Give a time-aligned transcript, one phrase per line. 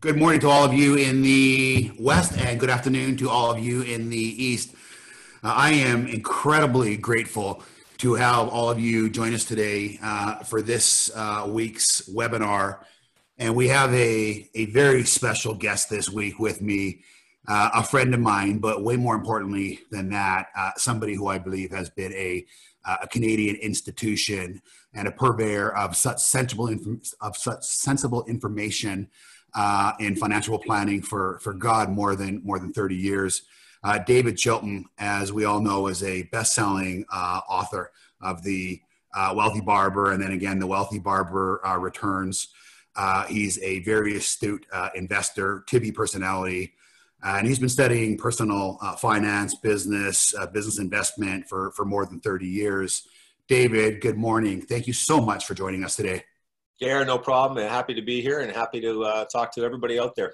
[0.00, 3.58] Good morning to all of you in the West, and good afternoon to all of
[3.58, 4.72] you in the East.
[5.42, 7.64] Uh, I am incredibly grateful
[7.96, 12.84] to have all of you join us today uh, for this uh, week's webinar.
[13.38, 17.00] And we have a, a very special guest this week with me,
[17.48, 21.38] uh, a friend of mine, but way more importantly than that, uh, somebody who I
[21.38, 22.46] believe has been a,
[22.84, 24.62] uh, a Canadian institution
[24.94, 26.72] and a purveyor of such sensible,
[27.20, 29.08] of such sensible information
[29.54, 33.42] uh, in financial planning for for God more than more than 30 years.
[33.82, 38.80] Uh, David Chilton, as we all know, is a best-selling uh, author of the
[39.14, 42.48] uh, Wealthy Barber, and then again the Wealthy Barber uh, Returns.
[42.96, 44.66] Uh, he's a very astute
[44.96, 46.74] investor, TV personality,
[47.22, 53.06] and he's been studying personal finance, business, business investment for for more than 30 years.
[53.46, 54.60] David, good morning.
[54.60, 56.24] Thank you so much for joining us today.
[56.80, 57.58] Yeah, no problem.
[57.58, 60.32] And Happy to be here and happy to uh, talk to everybody out there.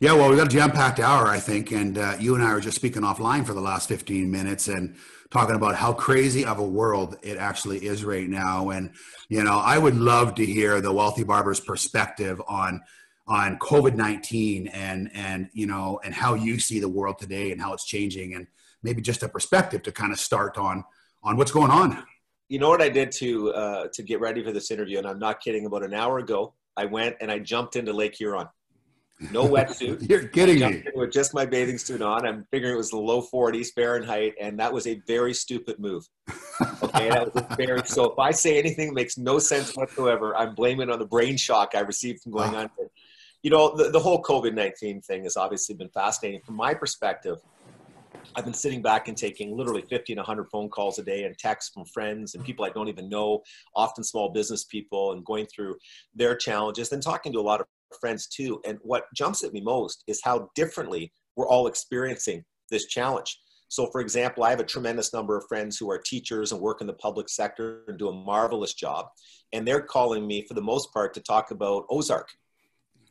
[0.00, 2.60] Yeah, well, we got a jam-packed hour, I think, and uh, you and I were
[2.60, 4.96] just speaking offline for the last 15 minutes and
[5.30, 8.70] talking about how crazy of a world it actually is right now.
[8.70, 8.90] And
[9.28, 12.80] you know, I would love to hear the wealthy barber's perspective on
[13.28, 17.72] on COVID-19 and and you know and how you see the world today and how
[17.72, 18.48] it's changing, and
[18.82, 20.84] maybe just a perspective to kind of start on
[21.22, 22.02] on what's going on
[22.52, 25.18] you know what I did to uh, to get ready for this interview, and I'm
[25.18, 25.64] not kidding.
[25.64, 28.46] About an hour ago, I went and I jumped into Lake Huron.
[29.30, 30.06] No wetsuit.
[30.06, 30.84] You're kidding me.
[30.94, 32.26] With just my bathing suit on.
[32.26, 36.06] I'm figuring it was the low 40s Fahrenheit, and that was a very stupid move.
[36.82, 37.80] Okay, that was very.
[37.86, 41.38] So if I say anything that makes no sense whatsoever, I'm blaming on the brain
[41.38, 42.68] shock I received from going on.
[43.42, 47.38] You know, the, the whole COVID 19 thing has obviously been fascinating from my perspective
[48.34, 51.38] I've been sitting back and taking literally 50 and 100 phone calls a day and
[51.38, 53.42] texts from friends and people I don't even know,
[53.74, 55.76] often small business people, and going through
[56.14, 57.66] their challenges, and talking to a lot of
[58.00, 58.60] friends too.
[58.64, 63.38] And what jumps at me most is how differently we're all experiencing this challenge.
[63.68, 66.80] So, for example, I have a tremendous number of friends who are teachers and work
[66.80, 69.06] in the public sector and do a marvelous job.
[69.52, 72.28] And they're calling me, for the most part, to talk about Ozark.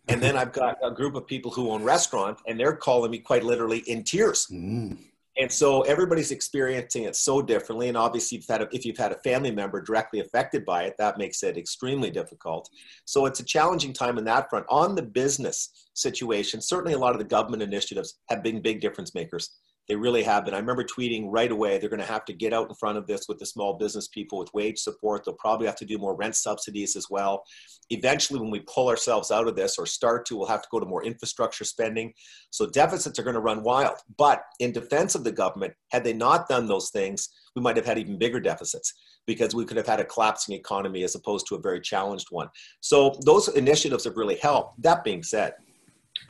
[0.07, 3.19] And then I've got a group of people who own restaurants, and they're calling me
[3.19, 4.47] quite literally in tears.
[4.51, 7.87] Mm and so everybody's experiencing it so differently.
[7.87, 10.83] And obviously if you've, had a, if you've had a family member directly affected by
[10.83, 12.69] it that makes it extremely difficult.
[13.05, 14.65] So it's a challenging time in that front.
[14.69, 19.15] On the business situation certainly a lot of the government initiatives have been big difference
[19.15, 19.51] makers
[19.87, 20.53] they really have been.
[20.53, 23.07] I remember tweeting right away, they're going to have to get out in front of
[23.07, 25.23] this with the small business people with wage support.
[25.25, 27.43] They'll probably have to do more rent subsidies as well.
[27.89, 30.79] Eventually, when we pull ourselves out of this or start to, we'll have to go
[30.79, 32.13] to more infrastructure spending.
[32.51, 33.97] So deficits are going to run wild.
[34.17, 37.85] But in defense of the government, had they not done those things, we might have
[37.85, 38.93] had even bigger deficits
[39.27, 42.49] because we could have had a collapsing economy as opposed to a very challenged one.
[42.79, 44.81] So those initiatives have really helped.
[44.81, 45.53] That being said,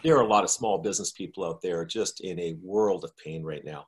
[0.03, 3.15] there are a lot of small business people out there just in a world of
[3.17, 3.85] pain right now.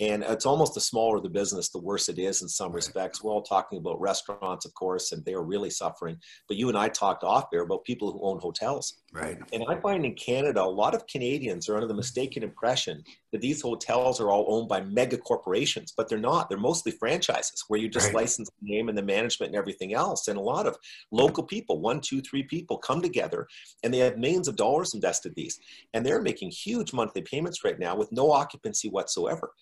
[0.00, 3.22] And it's almost the smaller the business, the worse it is in some respects.
[3.22, 6.16] We're all talking about restaurants, of course, and they are really suffering.
[6.48, 9.02] But you and I talked off there about people who own hotels.
[9.12, 9.38] Right.
[9.52, 13.42] And I find in Canada, a lot of Canadians are under the mistaken impression that
[13.42, 16.48] these hotels are all owned by mega corporations, but they're not.
[16.48, 18.16] They're mostly franchises where you just right.
[18.16, 20.28] license the name and the management and everything else.
[20.28, 20.78] And a lot of
[21.12, 23.46] local people, one, two, three people, come together
[23.84, 25.60] and they have millions of dollars invested these.
[25.92, 29.52] And they're making huge monthly payments right now with no occupancy whatsoever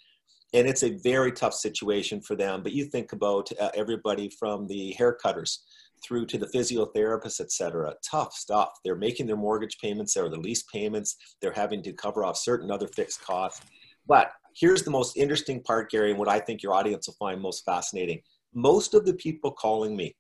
[0.55, 2.63] and it's a very tough situation for them.
[2.63, 5.59] But you think about uh, everybody from the haircutters
[6.03, 7.95] through to the physiotherapists, et cetera.
[8.09, 8.71] Tough stuff.
[8.85, 11.17] They're making their mortgage payments or the lease payments.
[11.41, 13.67] They're having to cover off certain other fixed costs.
[14.07, 17.41] But here's the most interesting part, Gary, and what I think your audience will find
[17.41, 18.23] most fascinating.
[18.55, 20.15] Most of the people calling me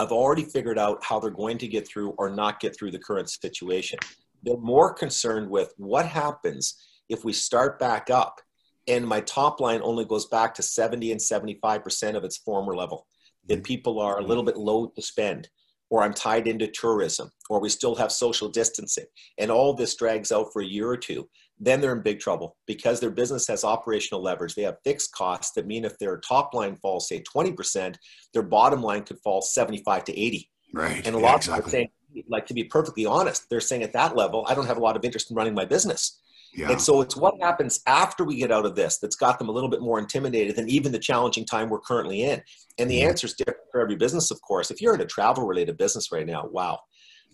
[0.00, 2.98] have already figured out how they're going to get through or not get through the
[2.98, 3.98] current situation.
[4.42, 6.74] They're more concerned with what happens
[7.08, 8.40] if we start back up
[8.88, 13.06] and my top line only goes back to 70 and 75% of its former level.
[13.46, 13.62] That mm-hmm.
[13.62, 15.48] people are a little bit low to spend,
[15.90, 19.06] or I'm tied into tourism, or we still have social distancing,
[19.38, 21.28] and all this drags out for a year or two,
[21.58, 24.54] then they're in big trouble because their business has operational leverage.
[24.54, 27.96] They have fixed costs that mean if their top line falls, say 20%,
[28.34, 30.50] their bottom line could fall 75 to 80.
[30.74, 31.06] Right.
[31.06, 31.52] And a lot yeah, exactly.
[31.52, 34.66] of people saying, like to be perfectly honest, they're saying at that level, I don't
[34.66, 36.20] have a lot of interest in running my business
[36.56, 36.70] yeah.
[36.70, 39.52] And so it's what happens after we get out of this that's got them a
[39.52, 42.42] little bit more intimidated than even the challenging time we're currently in.
[42.78, 43.10] And the mm-hmm.
[43.10, 44.70] answer is different for every business, of course.
[44.70, 46.78] If you're in a travel related business right now, wow.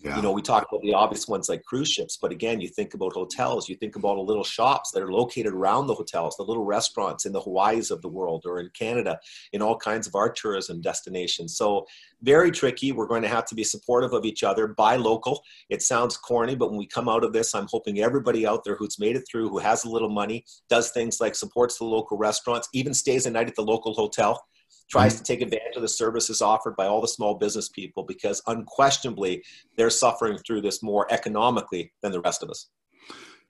[0.03, 0.17] Yeah.
[0.17, 2.93] You know, we talk about the obvious ones like cruise ships, but again, you think
[2.93, 6.43] about hotels, you think about the little shops that are located around the hotels, the
[6.43, 9.17] little restaurants in the Hawaii's of the world or in Canada,
[9.53, 11.55] in all kinds of our tourism destinations.
[11.55, 11.85] So,
[12.21, 12.91] very tricky.
[12.91, 15.41] We're going to have to be supportive of each other, buy local.
[15.69, 18.75] It sounds corny, but when we come out of this, I'm hoping everybody out there
[18.75, 22.17] who's made it through, who has a little money, does things like supports the local
[22.17, 24.43] restaurants, even stays a night at the local hotel
[24.89, 25.23] tries mm-hmm.
[25.23, 29.43] to take advantage of the services offered by all the small business people because unquestionably
[29.77, 32.69] they're suffering through this more economically than the rest of us.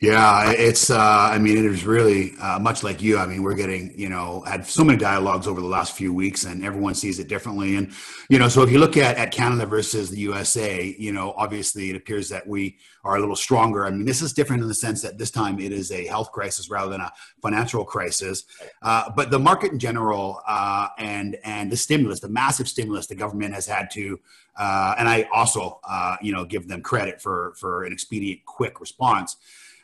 [0.01, 0.89] Yeah, it's.
[0.89, 3.17] Uh, I mean, it is really uh, much like you.
[3.17, 6.43] I mean, we're getting you know had so many dialogues over the last few weeks,
[6.43, 7.77] and everyone sees it differently.
[7.77, 7.89] And
[8.27, 11.89] you know, so if you look at at Canada versus the USA, you know, obviously
[11.89, 13.85] it appears that we are a little stronger.
[13.85, 16.33] I mean, this is different in the sense that this time it is a health
[16.33, 17.11] crisis rather than a
[17.41, 18.43] financial crisis.
[18.81, 23.15] Uh, but the market in general, uh, and and the stimulus, the massive stimulus the
[23.15, 24.19] government has had to,
[24.57, 28.81] uh, and I also uh, you know give them credit for for an expedient, quick
[28.81, 29.37] response.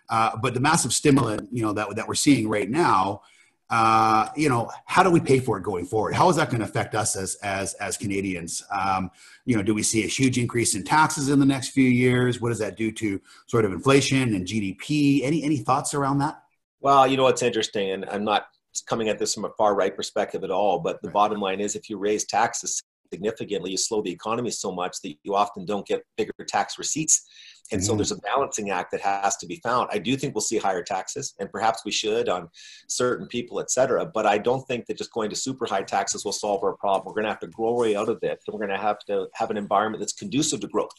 [0.10, 3.22] Uh, but the massive stimulant, you know, that, that we're seeing right now,
[3.70, 6.16] uh, you know, how do we pay for it going forward?
[6.16, 8.64] How is that going to affect us as as as Canadians?
[8.72, 9.12] Um,
[9.46, 12.42] you know, do we see a huge increase in taxes in the next few years?
[12.42, 15.22] What does that do to sort of inflation and GDP?
[15.24, 16.42] Any any thoughts around that?
[16.82, 18.48] Well, you know, it's interesting, and I'm not
[18.88, 20.80] coming at this from a far right perspective at all.
[20.80, 21.14] But the right.
[21.14, 22.82] bottom line is, if you raise taxes
[23.14, 27.28] significantly, you slow the economy so much that you often don't get bigger tax receipts
[27.71, 27.98] and so mm-hmm.
[27.98, 29.89] there's a balancing act that has to be found.
[29.92, 32.50] I do think we'll see higher taxes, and perhaps we should on
[32.88, 34.06] certain people, et cetera.
[34.06, 37.06] But I don't think that just going to super high taxes will solve our problem.
[37.06, 39.00] We're going to have to grow way out of this, and we're going to have
[39.07, 40.92] to have an environment that's conducive to growth.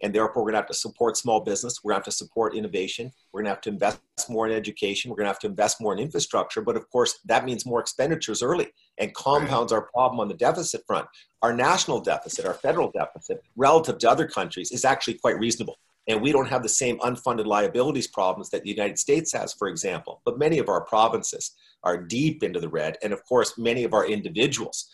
[0.00, 1.80] And therefore, we're going to have to support small business.
[1.82, 3.10] We're going to have to support innovation.
[3.32, 5.10] We're going to have to invest more in education.
[5.10, 6.60] We're going to have to invest more in infrastructure.
[6.60, 10.82] But of course, that means more expenditures early and compounds our problem on the deficit
[10.86, 11.06] front.
[11.42, 15.78] Our national deficit, our federal deficit, relative to other countries, is actually quite reasonable
[16.08, 19.68] and we don't have the same unfunded liabilities problems that the United States has, for
[19.68, 20.20] example.
[20.24, 21.52] But many of our provinces
[21.84, 24.88] are deep into the red, and of course, many of our individuals,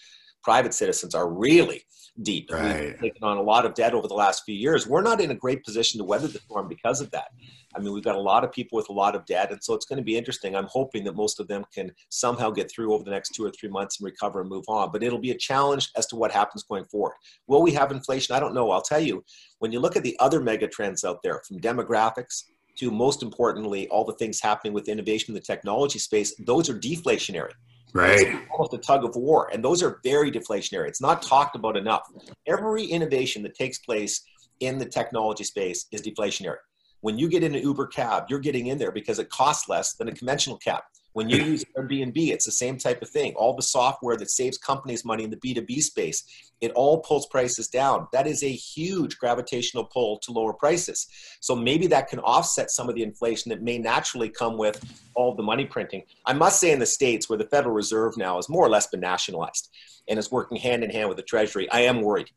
[0.44, 1.84] private citizens, are really
[2.22, 2.50] deep.
[2.52, 2.92] Right.
[3.00, 4.86] We've taken on a lot of debt over the last few years.
[4.86, 7.28] We're not in a great position to weather the storm because of that.
[7.74, 9.74] I mean, we've got a lot of people with a lot of debt, and so
[9.74, 10.54] it's going to be interesting.
[10.54, 13.50] I'm hoping that most of them can somehow get through over the next two or
[13.50, 14.92] three months and recover and move on.
[14.92, 17.14] But it'll be a challenge as to what happens going forward.
[17.48, 18.36] Will we have inflation?
[18.36, 18.70] I don't know.
[18.70, 19.24] I'll tell you,
[19.58, 22.44] when you look at the other mega trends out there, from demographics
[22.76, 26.78] to most importantly, all the things happening with innovation in the technology space, those are
[26.78, 27.52] deflationary.
[27.94, 28.20] Right.
[28.20, 29.50] It's almost a tug of war.
[29.52, 30.88] And those are very deflationary.
[30.88, 32.10] It's not talked about enough.
[32.46, 34.22] Every innovation that takes place
[34.60, 36.56] in the technology space is deflationary.
[37.02, 39.94] When you get in an Uber cab, you're getting in there because it costs less
[39.94, 40.82] than a conventional cab.
[41.14, 43.34] When you use Airbnb, it's the same type of thing.
[43.34, 46.24] All the software that saves companies money in the B2B space,
[46.60, 48.08] it all pulls prices down.
[48.12, 51.06] That is a huge gravitational pull to lower prices.
[51.40, 54.84] So maybe that can offset some of the inflation that may naturally come with
[55.14, 56.02] all the money printing.
[56.26, 58.88] I must say, in the States, where the Federal Reserve now has more or less
[58.88, 59.70] been nationalized
[60.08, 62.30] and is working hand in hand with the Treasury, I am worried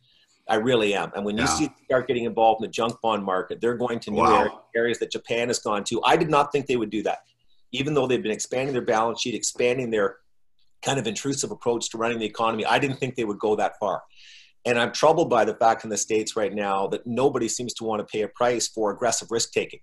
[0.50, 1.12] I really am.
[1.16, 1.50] And when you yeah.
[1.50, 4.64] see start getting involved in the junk bond market, they're going to new wow.
[4.76, 6.02] areas that Japan has gone to.
[6.04, 7.20] I did not think they would do that,
[7.72, 10.18] even though they've been expanding their balance sheet, expanding their
[10.84, 12.66] kind of intrusive approach to running the economy.
[12.66, 14.04] I didn't think they would go that far.
[14.66, 17.84] And I'm troubled by the fact in the States right now that nobody seems to
[17.84, 19.80] want to pay a price for aggressive risk taking.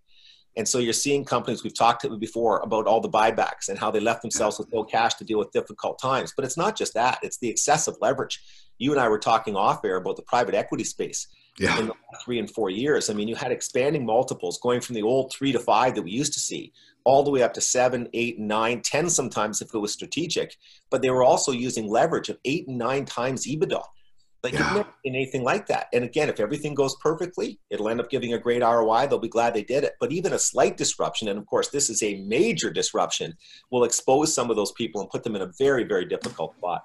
[0.56, 3.90] And so you're seeing companies, we've talked to before about all the buybacks and how
[3.90, 6.32] they left themselves with no cash to deal with difficult times.
[6.36, 8.40] But it's not just that, it's the excessive leverage
[8.78, 11.28] you and I were talking off air about the private equity space
[11.58, 11.78] yeah.
[11.78, 13.10] in the last three and four years.
[13.10, 16.10] I mean, you had expanding multiples going from the old three to five that we
[16.10, 16.72] used to see
[17.04, 20.56] all the way up to seven, eight, nine, ten sometimes if it was strategic.
[20.90, 23.82] But they were also using leverage of eight and nine times EBITDA.
[24.44, 24.58] Like yeah.
[24.58, 25.86] you've never seen anything like that.
[25.94, 29.06] And again, if everything goes perfectly, it'll end up giving a great ROI.
[29.06, 29.94] They'll be glad they did it.
[29.98, 33.34] But even a slight disruption, and of course, this is a major disruption,
[33.70, 36.84] will expose some of those people and put them in a very, very difficult spot.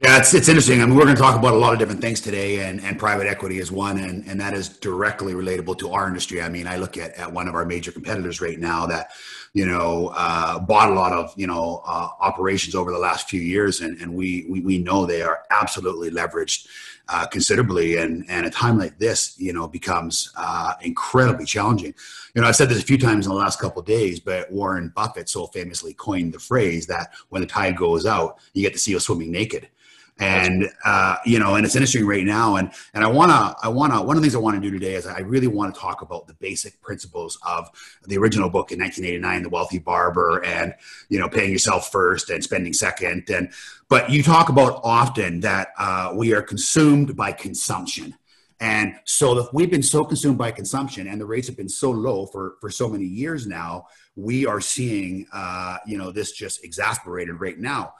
[0.00, 0.82] Yeah, it's, it's interesting.
[0.82, 2.98] I mean, we're going to talk about a lot of different things today, and, and
[2.98, 6.42] private equity is one, and, and that is directly relatable to our industry.
[6.42, 9.12] I mean, I look at, at one of our major competitors right now that,
[9.54, 13.40] you know, uh, bought a lot of, you know, uh, operations over the last few
[13.40, 16.66] years, and, and we, we, we know they are absolutely leveraged
[17.08, 17.96] uh, considerably.
[17.96, 21.94] And, and a time like this, you know, becomes uh, incredibly challenging.
[22.34, 24.92] You know, I've said this a few times in the last couple days, but Warren
[24.94, 28.78] Buffett so famously coined the phrase that when the tide goes out, you get to
[28.78, 29.68] see you swimming naked
[30.18, 33.68] and uh, you know and it's interesting right now and and i want to i
[33.68, 35.74] want to one of the things i want to do today is i really want
[35.74, 37.68] to talk about the basic principles of
[38.06, 40.72] the original book in 1989 the wealthy barber and
[41.08, 43.52] you know paying yourself first and spending second and
[43.88, 48.14] but you talk about often that uh, we are consumed by consumption
[48.60, 52.26] And so we've been so consumed by consumption, and the rates have been so low
[52.26, 53.88] for for so many years now.
[54.16, 57.94] We are seeing, uh, you know, this just exasperated right now.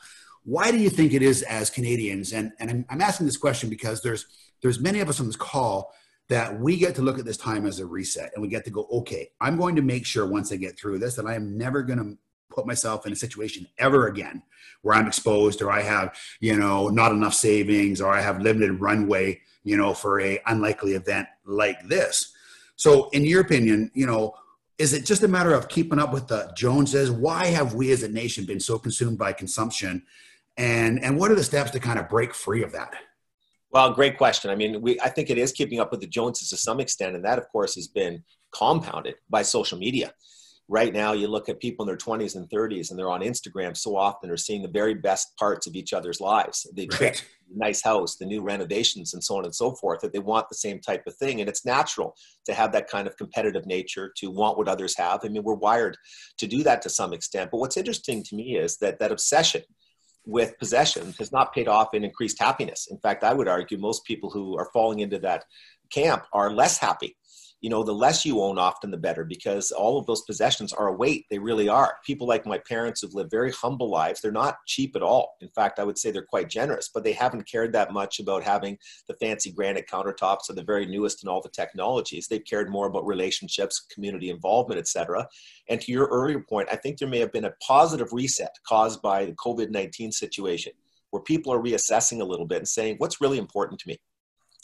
[0.45, 2.33] Why do you think it is as Canadians?
[2.33, 4.27] And and I'm, I'm asking this question because there's
[4.63, 5.93] there's many of us on this call
[6.29, 8.71] that we get to look at this time as a reset, and we get to
[8.71, 11.59] go, okay, I'm going to make sure once I get through this that I am
[11.59, 12.17] never going to
[12.51, 14.43] put myself in a situation ever again
[14.83, 18.81] where I'm exposed or I have, you know, not enough savings or I have limited
[18.81, 22.33] runway, you know, for a unlikely event like this.
[22.77, 24.35] So in your opinion, you know,
[24.79, 27.11] is it just a matter of keeping up with the Joneses?
[27.11, 30.03] Why have we as a nation been so consumed by consumption?
[30.56, 32.94] And and what are the steps to kind of break free of that?
[33.70, 34.50] Well, great question.
[34.50, 37.16] I mean, we I think it is keeping up with the Joneses to some extent,
[37.16, 40.12] and that of course has been compounded by social media
[40.68, 43.76] right now you look at people in their 20s and 30s and they're on instagram
[43.76, 47.25] so often are seeing the very best parts of each other's lives the right.
[47.54, 50.54] nice house the new renovations and so on and so forth that they want the
[50.54, 52.14] same type of thing and it's natural
[52.46, 55.54] to have that kind of competitive nature to want what others have i mean we're
[55.54, 55.96] wired
[56.38, 59.62] to do that to some extent but what's interesting to me is that that obsession
[60.26, 62.88] with possession has not paid off in increased happiness.
[62.90, 65.45] In fact i would argue most people who are falling into that
[65.90, 67.16] camp are less happy
[67.64, 70.88] you know, the less you own often the better because all of those possessions are
[70.88, 71.25] a weight.
[71.30, 71.97] They really are.
[72.04, 75.38] People like my parents who've lived very humble lives, they're not cheap at all.
[75.40, 78.42] In fact, I would say they're quite generous, but they haven't cared that much about
[78.42, 78.76] having
[79.09, 82.28] the fancy granite countertops or the very newest in all the technologies.
[82.28, 85.26] They've cared more about relationships, community involvement, etc.
[85.71, 89.00] And to your earlier point, I think there may have been a positive reset caused
[89.00, 90.75] by the COVID 19 situation
[91.12, 93.97] where people are reassessing a little bit and saying, what's really important to me?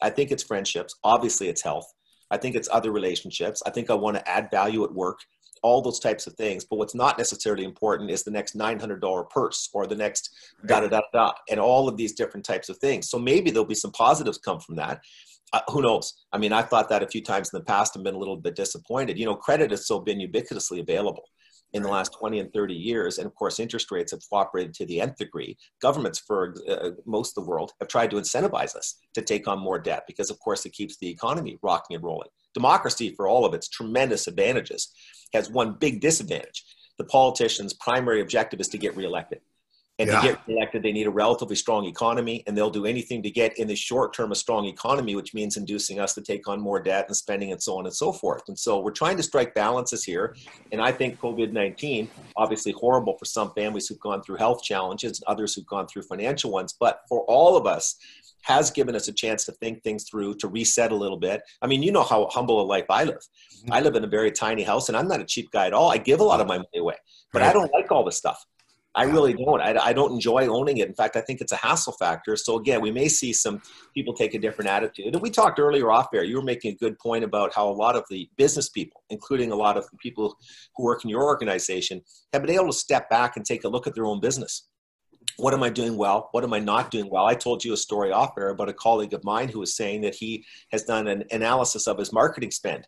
[0.03, 0.95] I think it's friendships.
[1.03, 1.91] Obviously, it's health.
[2.31, 3.63] I think it's other relationships.
[3.67, 5.21] I think I want to add value at work,
[5.63, 6.65] all those types of things.
[6.65, 10.31] But what's not necessarily important is the next $900 purse or the next
[10.67, 13.11] da da da da, and all of these different types of things.
[13.11, 15.01] So maybe there'll be some positives come from that.
[15.53, 16.15] Uh, who knows?
[16.33, 18.37] I mean, I thought that a few times in the past and been a little
[18.37, 19.19] bit disappointed.
[19.19, 21.25] You know, credit has so been ubiquitously available
[21.73, 23.19] in the last 20 and 30 years.
[23.19, 25.57] And of course, interest rates have cooperated to the nth degree.
[25.81, 29.59] Governments for uh, most of the world have tried to incentivize us to take on
[29.59, 32.29] more debt because, of course, it keeps the economy rocking and rolling.
[32.55, 34.93] Democracy, for all of its tremendous advantages,
[35.33, 36.65] has one big disadvantage.
[36.99, 39.41] The politician's primary objective is to get reelected.
[40.01, 40.21] And yeah.
[40.21, 43.59] to get elected, they need a relatively strong economy, and they'll do anything to get
[43.59, 46.81] in the short term a strong economy, which means inducing us to take on more
[46.81, 48.43] debt and spending and so on and so forth.
[48.49, 50.35] And so we're trying to strike balances here.
[50.73, 55.21] And I think COVID 19, obviously horrible for some families who've gone through health challenges,
[55.21, 57.97] and others who've gone through financial ones, but for all of us,
[58.43, 61.43] has given us a chance to think things through, to reset a little bit.
[61.61, 63.17] I mean, you know how humble a life I live.
[63.17, 63.73] Mm-hmm.
[63.73, 65.91] I live in a very tiny house, and I'm not a cheap guy at all.
[65.91, 66.97] I give a lot of my money away,
[67.33, 67.51] but right.
[67.51, 68.43] I don't like all this stuff.
[68.95, 69.61] I really don't.
[69.61, 70.89] I, I, don't enjoy owning it.
[70.89, 72.35] In fact, I think it's a hassle factor.
[72.37, 73.63] So again, we may see some
[73.95, 75.15] people take a different attitude.
[75.15, 76.25] And we talked earlier off air.
[76.25, 79.53] You were making a good point about how a lot of the business people, including
[79.53, 80.37] a lot of people
[80.77, 83.87] who work in your organization, have been able to step back and take a look
[83.87, 84.67] at their own business.
[85.37, 86.29] What am I doing well?
[86.33, 87.27] What am I not doing well?
[87.27, 90.01] I told you a story off air about a colleague of mine who was saying
[90.01, 92.87] that he has done an analysis of his marketing spend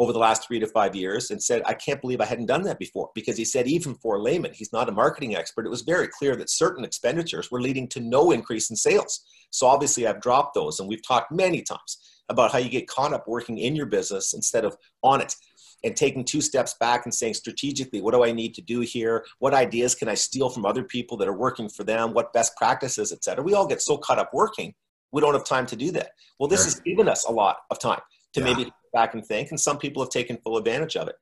[0.00, 2.62] over the last three to five years and said, I can't believe I hadn't done
[2.62, 3.10] that before.
[3.14, 6.08] Because he said, even for a layman, he's not a marketing expert, it was very
[6.08, 9.20] clear that certain expenditures were leading to no increase in sales.
[9.50, 10.80] So obviously, I've dropped those.
[10.80, 11.98] And we've talked many times
[12.30, 15.36] about how you get caught up working in your business instead of on it
[15.84, 19.26] and taking two steps back and saying strategically, what do I need to do here?
[19.38, 22.14] What ideas can I steal from other people that are working for them?
[22.14, 23.44] What best practices, et cetera?
[23.44, 24.74] We all get so caught up working,
[25.12, 26.12] we don't have time to do that.
[26.38, 26.66] Well, this sure.
[26.66, 28.00] has given us a lot of time
[28.34, 28.46] to yeah.
[28.46, 31.16] maybe back and think, and some people have taken full advantage of it.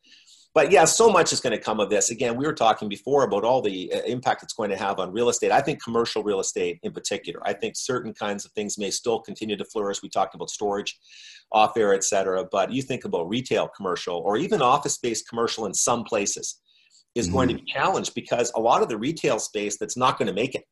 [0.54, 2.10] But yeah, so much is going to come of this.
[2.10, 5.12] Again, we were talking before about all the uh, impact it's going to have on
[5.12, 5.52] real estate.
[5.52, 7.40] I think commercial real estate in particular.
[7.44, 10.02] I think certain kinds of things may still continue to flourish.
[10.02, 10.98] We talked about storage,
[11.52, 12.44] off air, et cetera.
[12.50, 16.60] But you think about retail commercial or even office based commercial in some places
[17.14, 17.36] is mm-hmm.
[17.36, 20.34] going to be challenged because a lot of the retail space that's not going to
[20.34, 20.64] make it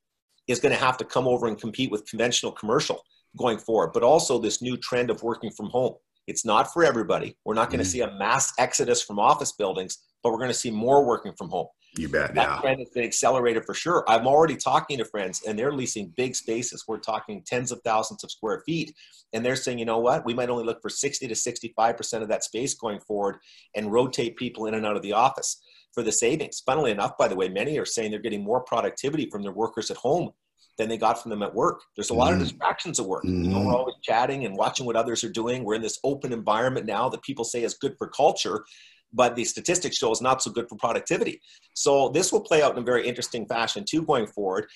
[0.48, 3.02] is going to have to come over and compete with conventional commercial
[3.36, 5.94] going forward, but also this new trend of working from home.
[6.26, 7.36] It's not for everybody.
[7.44, 7.90] We're not going to mm.
[7.90, 11.48] see a mass exodus from office buildings, but we're going to see more working from
[11.48, 11.68] home.
[11.96, 12.34] You bet.
[12.34, 12.60] That yeah.
[12.60, 14.04] trend has been accelerated for sure.
[14.06, 16.84] I'm already talking to friends, and they're leasing big spaces.
[16.86, 18.94] We're talking tens of thousands of square feet,
[19.32, 20.26] and they're saying, you know what?
[20.26, 23.36] We might only look for 60 to 65 percent of that space going forward,
[23.74, 26.60] and rotate people in and out of the office for the savings.
[26.66, 29.90] Funnily enough, by the way, many are saying they're getting more productivity from their workers
[29.90, 30.32] at home
[30.78, 31.82] than they got from them at work.
[31.94, 32.34] There's a lot mm.
[32.34, 33.24] of distractions at work.
[33.24, 33.44] Mm.
[33.44, 33.76] You know, we're mm.
[33.76, 35.64] always chatting and watching what others are doing.
[35.64, 38.64] We're in this open environment now that people say is good for culture,
[39.12, 41.40] but the statistics show is not so good for productivity.
[41.74, 44.66] So this will play out in a very interesting fashion too going forward.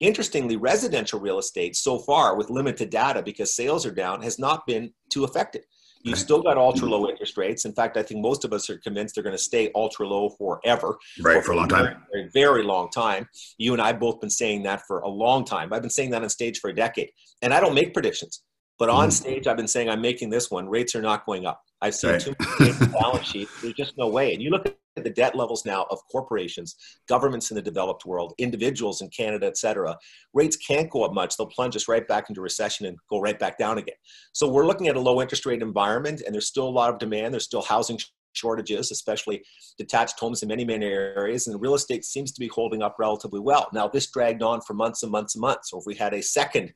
[0.00, 4.66] Interestingly, residential real estate so far, with limited data because sales are down, has not
[4.66, 5.64] been too affected.
[6.02, 6.20] You've Right.
[6.20, 7.64] still got ultra low interest rates.
[7.66, 10.30] In fact, I think most of us are convinced they're going to stay ultra low
[10.30, 10.98] forever.
[11.20, 12.04] Right, for a long time.
[12.12, 13.28] Very, very long time.
[13.58, 15.72] You and I both been saying that for a long time.
[15.72, 17.10] I've been saying that on stage for a decade,
[17.42, 18.42] and I don't make predictions.
[18.80, 19.12] But on Mhm.
[19.12, 20.66] stage, I've been saying I'm making this one.
[20.66, 21.62] Rates are not going up.
[21.82, 22.20] I've seen Right.
[22.20, 23.52] too many things on the balance sheets.
[23.60, 24.32] There's just no way.
[24.32, 28.32] And you look at the debt levels now of corporations, governments in the developed world,
[28.38, 29.98] individuals in Canada, et cetera.
[30.32, 31.36] Rates can't go up much.
[31.36, 33.96] They'll plunge us right back into recession and go right back down again.
[34.32, 36.98] So we're looking at a low interest rate environment, and there's still a lot of
[36.98, 37.34] demand.
[37.34, 37.98] There's still housing
[38.32, 39.44] shortages, especially
[39.76, 43.40] detached homes in many, many areas, and real estate seems to be holding up relatively
[43.40, 43.68] well.
[43.74, 45.70] Now, this dragged on for months and months and months.
[45.70, 46.72] So if we had a second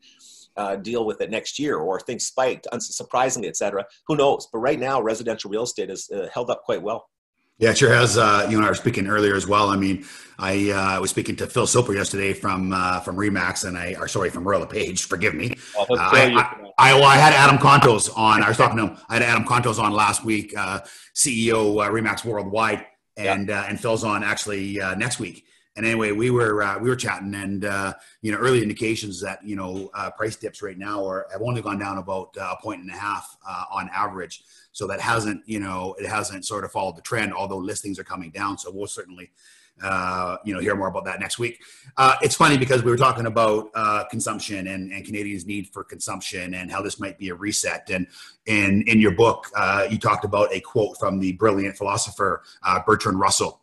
[0.56, 4.48] uh, deal with it next year or things spiked, unsurprisingly, et cetera, who knows?
[4.52, 7.06] But right now, residential real estate has uh, held up quite well.
[7.58, 8.18] Yeah, it sure has.
[8.18, 9.68] Uh, you and I were speaking earlier as well.
[9.68, 10.04] I mean,
[10.40, 14.08] I uh, was speaking to Phil Soper yesterday from uh, from Remax, and I, or
[14.08, 15.04] sorry, from Royal LePage.
[15.04, 15.54] Forgive me.
[15.76, 16.60] Well, Uh, I, I.
[16.76, 18.42] I, well, I had Adam Contos on.
[18.42, 18.96] I was talking to him.
[19.08, 20.80] I had Adam Contos on last week, uh,
[21.14, 22.84] CEO uh, Remax Worldwide,
[23.16, 25.44] and uh, and Phil's on actually uh, next week.
[25.76, 29.44] And anyway, we were uh, we were chatting, and uh, you know, early indications that
[29.44, 32.62] you know uh, price dips right now are have only gone down about uh, a
[32.62, 34.44] point and a half uh, on average.
[34.70, 38.04] So that hasn't you know it hasn't sort of followed the trend, although listings are
[38.04, 38.56] coming down.
[38.56, 39.32] So we'll certainly
[39.82, 41.60] uh, you know hear more about that next week.
[41.96, 45.82] Uh, it's funny because we were talking about uh, consumption and, and Canadians' need for
[45.82, 47.90] consumption and how this might be a reset.
[47.90, 48.06] And
[48.46, 52.42] in in your book, uh, you talked about a quote from the brilliant philosopher
[52.86, 53.60] Bertrand Russell.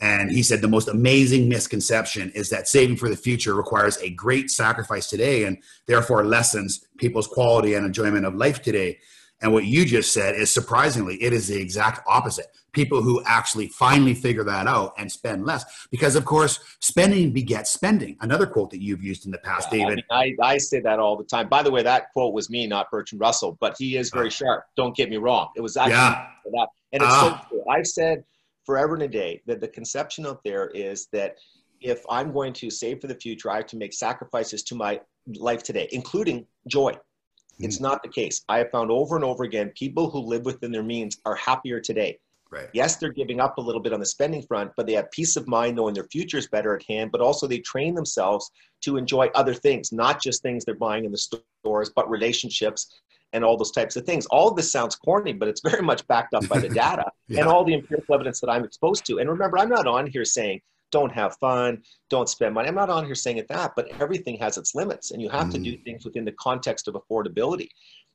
[0.00, 4.10] And he said the most amazing misconception is that saving for the future requires a
[4.10, 8.98] great sacrifice today and therefore lessens people's quality and enjoyment of life today.
[9.40, 12.46] And what you just said is surprisingly, it is the exact opposite.
[12.72, 17.70] People who actually finally figure that out and spend less, because of course, spending begets
[17.70, 18.16] spending.
[18.20, 20.04] Another quote that you've used in the past, Yeah, I, David.
[20.10, 21.48] mean, I, I say that all the time.
[21.48, 24.64] By the way, that quote was me, not Bertrand Russell, but he is very sharp.
[24.76, 25.48] Don't get me wrong.
[25.56, 26.26] It was actually Yeah.
[26.52, 26.68] that.
[26.92, 27.46] And it's Ah.
[27.50, 27.64] so true.
[27.70, 28.22] I've said
[28.68, 31.36] forever and a day that the conception out there is that
[31.80, 35.00] if I'm going to save for the future, I have to make sacrifices to my
[35.38, 36.92] life today, including joy.
[36.92, 37.64] Mm.
[37.64, 38.44] It's not the case.
[38.46, 41.80] I have found over and over again people who live within their means are happier
[41.80, 42.18] today.
[42.50, 42.68] Right.
[42.74, 45.36] Yes, they're giving up a little bit on the spending front, but they have peace
[45.36, 48.50] of mind knowing their future is better at hand, but also they train themselves
[48.82, 53.00] to enjoy other things, not just things they're buying in the stores, but relationships
[53.32, 54.26] and all those types of things.
[54.26, 57.40] All of this sounds corny, but it's very much backed up by the data Yeah.
[57.40, 59.18] and all the empirical evidence that I'm exposed to.
[59.18, 60.60] And remember, I'm not on here saying
[60.90, 62.68] don't have fun, don't spend money.
[62.68, 65.50] I'm not on here saying it that, but everything has its limits, and you have
[65.50, 65.82] to do mm-hmm.
[65.82, 67.68] things within the context of affordability.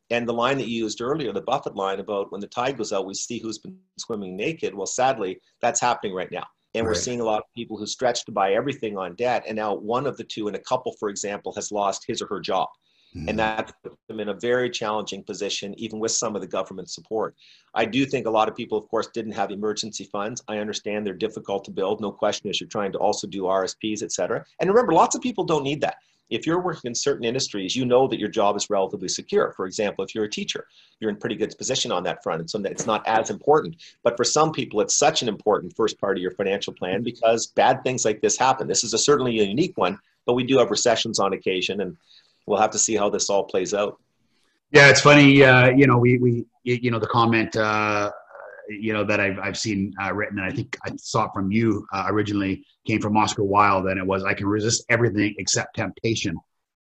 [0.09, 2.91] And the line that you used earlier, the Buffett line about when the tide goes
[2.91, 4.75] out, we see who's been swimming naked.
[4.75, 6.45] Well, sadly, that's happening right now.
[6.75, 9.43] And we're seeing a lot of people who stretch to buy everything on debt.
[9.47, 12.27] And now one of the two in a couple, for example, has lost his or
[12.27, 12.67] her job.
[13.15, 13.29] Mhm.
[13.29, 16.89] And that puts them in a very challenging position, even with some of the government
[16.89, 17.35] support.
[17.73, 20.43] I do think a lot of people, of course, didn't have emergency funds.
[20.47, 22.01] I understand they're difficult to build.
[22.01, 24.45] No question as you're trying to also do RSPs, et cetera.
[24.59, 25.97] And remember, lots of people don't need that.
[26.29, 29.53] If you're working in certain industries, you know that your job is relatively secure.
[29.55, 30.65] For example, if you're a teacher,
[30.99, 32.39] you're in pretty good position on that front.
[32.39, 33.75] And so it's not as important.
[34.03, 37.47] But for some people, it's such an important first part of your financial plan because
[37.47, 38.67] bad things like this happen.
[38.67, 41.81] This is a certainly a unique one, but we do have recessions on occasion.
[41.81, 41.97] And
[42.45, 43.99] we'll have to see how this all plays out.
[44.71, 45.43] Yeah, it's funny.
[45.43, 48.11] Uh, you know, we we you know the comment uh,
[48.69, 51.51] you know that I've I've seen uh, written, and I think I saw it from
[51.51, 55.75] you uh, originally came from Oscar Wilde, and it was I can resist everything except
[55.75, 56.35] temptation.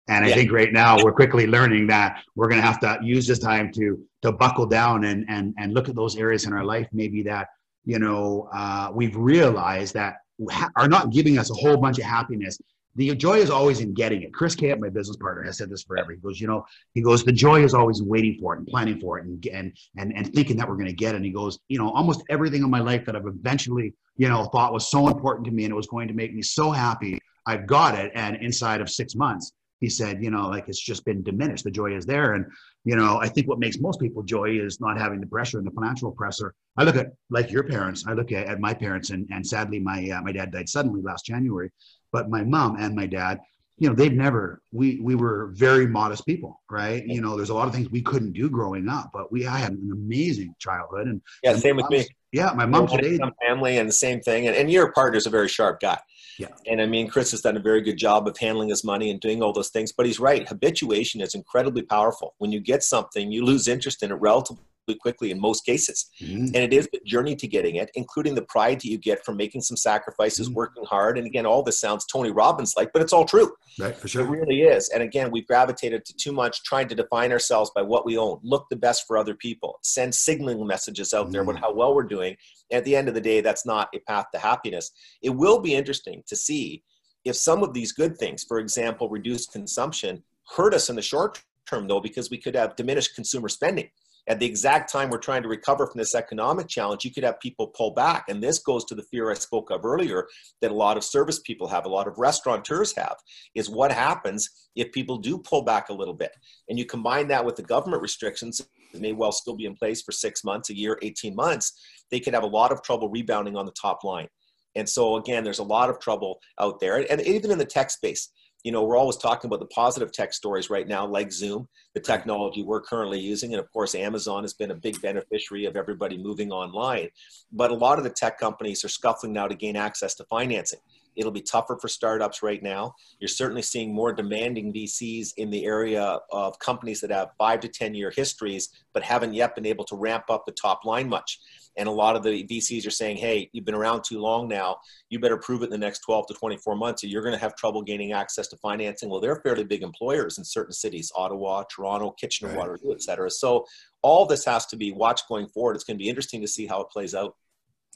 [0.09, 0.35] And I Yeah.
[0.37, 3.73] think right now we're quickly learning that we're going to have to use this time
[3.73, 7.23] to to buckle down and and and look at those areas in our life maybe
[7.25, 7.49] that
[7.85, 10.14] you know uh, we've realized that
[10.51, 12.59] ha- are not giving us a whole bunch of happiness.
[12.96, 14.35] The joy is always in getting it.
[14.35, 16.11] Chris Camp, my business partner, has said this forever.
[16.11, 18.66] He goes, you know, he goes, the joy is always in waiting for it and
[18.66, 21.18] planning for it and and and, and thinking that we're going to get it.
[21.18, 24.44] And he goes, you know, almost everything in my life that I've eventually, you know,
[24.44, 27.20] thought was so important to me and it was going to make me so happy,
[27.46, 28.11] I've got it.
[28.14, 31.64] And inside of six months, he said, you know, like it's just been diminished.
[31.64, 32.35] The joy is there.
[32.35, 32.44] And,
[32.85, 35.66] you know, I think what makes most people joy is not having the pressure and
[35.66, 36.55] the financial pressure.
[36.76, 39.79] I look at like your parents, I look at, at my parents and, and sadly
[39.79, 41.70] my, uh, my dad died suddenly last January,
[42.12, 43.40] but my mom and my dad,
[43.79, 47.05] you know, they've never, we, we were very modest people, right?
[47.07, 49.57] You know, there's a lot of things we couldn't do growing up, but we, I
[49.57, 52.07] had an amazing childhood and Yeah, and same with me.
[52.31, 52.53] Yeah.
[52.55, 54.46] My mom today, family and the same thing.
[54.46, 55.99] And, and your partner's a very sharp guy.
[56.38, 56.49] Yeah.
[56.66, 59.20] And I mean, Chris has done a very good job of handling his money and
[59.20, 59.92] doing all those things.
[59.92, 60.46] But he's right.
[60.46, 62.35] Habituation is incredibly powerful.
[62.38, 64.62] When you get something, you lose interest in it relatively
[64.94, 66.11] quickly in most cases.
[66.20, 66.46] Mm-hmm.
[66.46, 69.37] And it is the journey to getting it, including the pride that you get from
[69.37, 70.57] making some sacrifices, mm-hmm.
[70.57, 71.18] working hard.
[71.18, 73.53] And again, all this sounds Tony Robbins like, but it's all true.
[73.79, 74.24] Right, for sure.
[74.24, 74.88] It really is.
[74.90, 78.40] And again, we've gravitated to too much trying to define ourselves by what we own,
[78.42, 81.33] look the best for other people, send signaling messages out mm-hmm.
[81.33, 81.61] there about mm.
[81.61, 82.37] how well we're doing.
[82.72, 84.92] At the end of the day, that's not a path to happiness.
[85.22, 86.83] It will be interesting to see
[87.24, 90.22] if some of these good things, for example, reduced consumption,
[90.57, 93.90] hurt us in the short term, though, because we could have diminished consumer spending.
[94.28, 97.40] At the exact time we're trying to recover from this economic challenge, you could have
[97.40, 98.24] people pull back.
[98.28, 100.26] And this goes to the fear I spoke of earlier
[100.61, 103.16] that a lot of service people have, a lot of restaurateurs have,
[103.54, 106.33] is what happens if people do pull back a little bit.
[106.68, 108.61] And you combine that with the government restrictions
[108.92, 111.72] that may well still be in place for six months, a year, 18 months,
[112.11, 114.28] they could have a lot of trouble rebounding on the top line.
[114.76, 117.04] And so, again, there's a lot of trouble out there.
[117.11, 118.30] And even in the tech space,
[118.62, 122.01] you know, we're always talking about the positive tech stories right now, like Zoom, the
[122.01, 123.53] technology we're currently using.
[123.53, 127.09] And of course, Amazon has been a big beneficiary of everybody moving online.
[127.53, 130.81] But a lot of the tech companies are scuffling now to gain access to financing.
[131.16, 132.94] It'll be tougher for startups right now.
[133.18, 137.68] You're certainly seeing more demanding VCs in the area of companies that have five to
[137.68, 141.40] 10 year histories, but haven't yet been able to ramp up the top line much.
[141.77, 144.79] And a lot of the VCs are saying, hey, you've been around too long now.
[145.09, 147.40] You better prove it in the next 12 to 24 months, or you're going to
[147.40, 149.09] have trouble gaining access to financing.
[149.09, 152.59] Well, they're fairly big employers in certain cities Ottawa, Toronto, Kitchener, right.
[152.59, 153.31] Waterloo, et cetera.
[153.31, 153.66] So
[154.03, 155.75] all this has to be watched going forward.
[155.75, 157.37] It's going to be interesting to see how it plays out.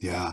[0.05, 0.33] Yeah.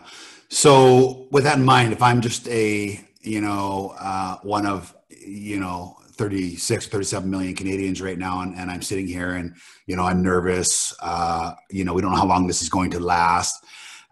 [0.49, 5.61] So with that in mind, if I'm just a, you know, uh, one of, you
[5.61, 9.55] know, 36 37 million Canadians right now and, and I'm sitting here and
[9.87, 12.91] you know I'm nervous uh, you know we don't know how long this is going
[12.91, 13.63] to last.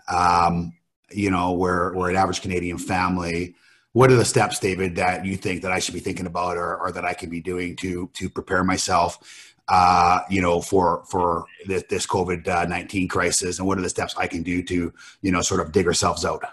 [0.07, 0.73] Um,
[1.11, 3.53] you know we're we're an average Canadian family.
[3.91, 6.77] What are the steps David that you think that I should be thinking about or,
[6.77, 11.45] or that I can be doing to to prepare myself uh, you know for for
[11.65, 15.41] this, this COVID-19 crisis and what are the steps I can do to you know
[15.41, 16.43] sort of dig ourselves out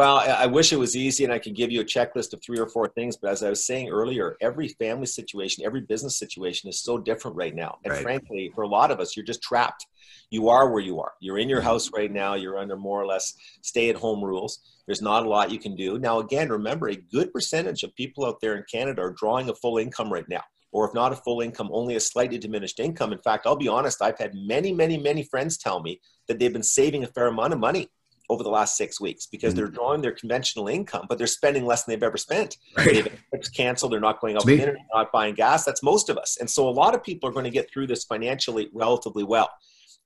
[0.00, 2.58] well, I wish it was easy and I could give you a checklist of three
[2.58, 3.18] or four things.
[3.18, 7.36] But as I was saying earlier, every family situation, every business situation is so different
[7.36, 7.76] right now.
[7.84, 8.02] And right.
[8.02, 9.84] frankly, for a lot of us, you're just trapped.
[10.30, 11.12] You are where you are.
[11.20, 11.68] You're in your mm-hmm.
[11.68, 12.32] house right now.
[12.32, 14.60] You're under more or less stay at home rules.
[14.86, 15.98] There's not a lot you can do.
[15.98, 19.54] Now, again, remember a good percentage of people out there in Canada are drawing a
[19.54, 23.12] full income right now or if not a full income, only a slightly diminished income.
[23.12, 26.52] In fact, I'll be honest, I've had many, many, many friends tell me that they've
[26.52, 27.88] been saving a fair amount of money
[28.30, 29.64] over the last six weeks because mm-hmm.
[29.64, 32.56] they're drawing their conventional income, but they're spending less than they've ever spent.
[32.76, 33.04] Right.
[33.32, 35.64] They've canceled, they're not going out dinner, they're not buying gas.
[35.64, 36.38] That's most of us.
[36.38, 39.50] And so a lot of people are going to get through this financially relatively well.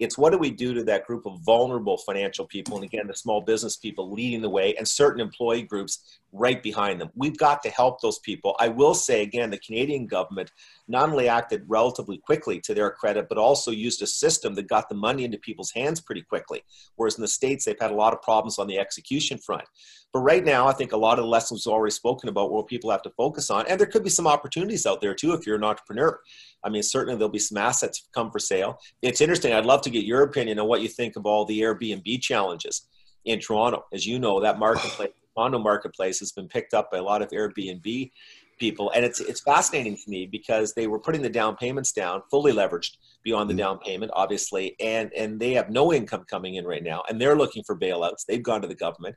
[0.00, 2.74] It's what do we do to that group of vulnerable financial people?
[2.76, 7.00] And again, the small business people leading the way and certain employee groups right behind
[7.00, 7.10] them.
[7.14, 8.56] We've got to help those people.
[8.58, 10.50] I will say again, the Canadian government
[10.88, 14.88] not only acted relatively quickly to their credit, but also used a system that got
[14.88, 16.62] the money into people's hands pretty quickly.
[16.96, 19.64] Whereas in the States, they've had a lot of problems on the execution front.
[20.12, 22.90] But right now, I think a lot of the lessons already spoken about what people
[22.90, 23.66] have to focus on.
[23.66, 26.20] And there could be some opportunities out there too if you're an entrepreneur.
[26.64, 28.78] I mean, certainly there'll be some assets come for sale.
[29.02, 29.52] It's interesting.
[29.52, 32.88] I'd love to get your opinion on what you think of all the Airbnb challenges
[33.24, 33.84] in Toronto.
[33.92, 37.28] As you know, that marketplace, condo marketplace, has been picked up by a lot of
[37.30, 38.10] Airbnb
[38.58, 42.22] people, and it's it's fascinating to me because they were putting the down payments down,
[42.30, 43.58] fully leveraged beyond the mm-hmm.
[43.58, 47.36] down payment, obviously, and and they have no income coming in right now, and they're
[47.36, 48.24] looking for bailouts.
[48.26, 49.16] They've gone to the government.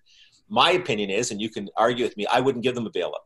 [0.49, 3.25] My opinion is, and you can argue with me, I wouldn't give them a bailout,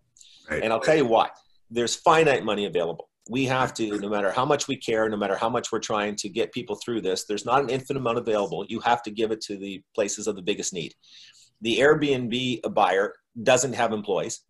[0.49, 0.63] right.
[0.63, 1.29] and I'll tell you why.
[1.69, 3.07] There's finite money available.
[3.29, 6.15] We have to, no matter how much we care, no matter how much we're trying
[6.17, 8.65] to get people through this, there's not an infinite amount available.
[8.67, 10.93] You have to give it to the places of the biggest need.
[11.61, 14.41] The Airbnb buyer doesn't have employees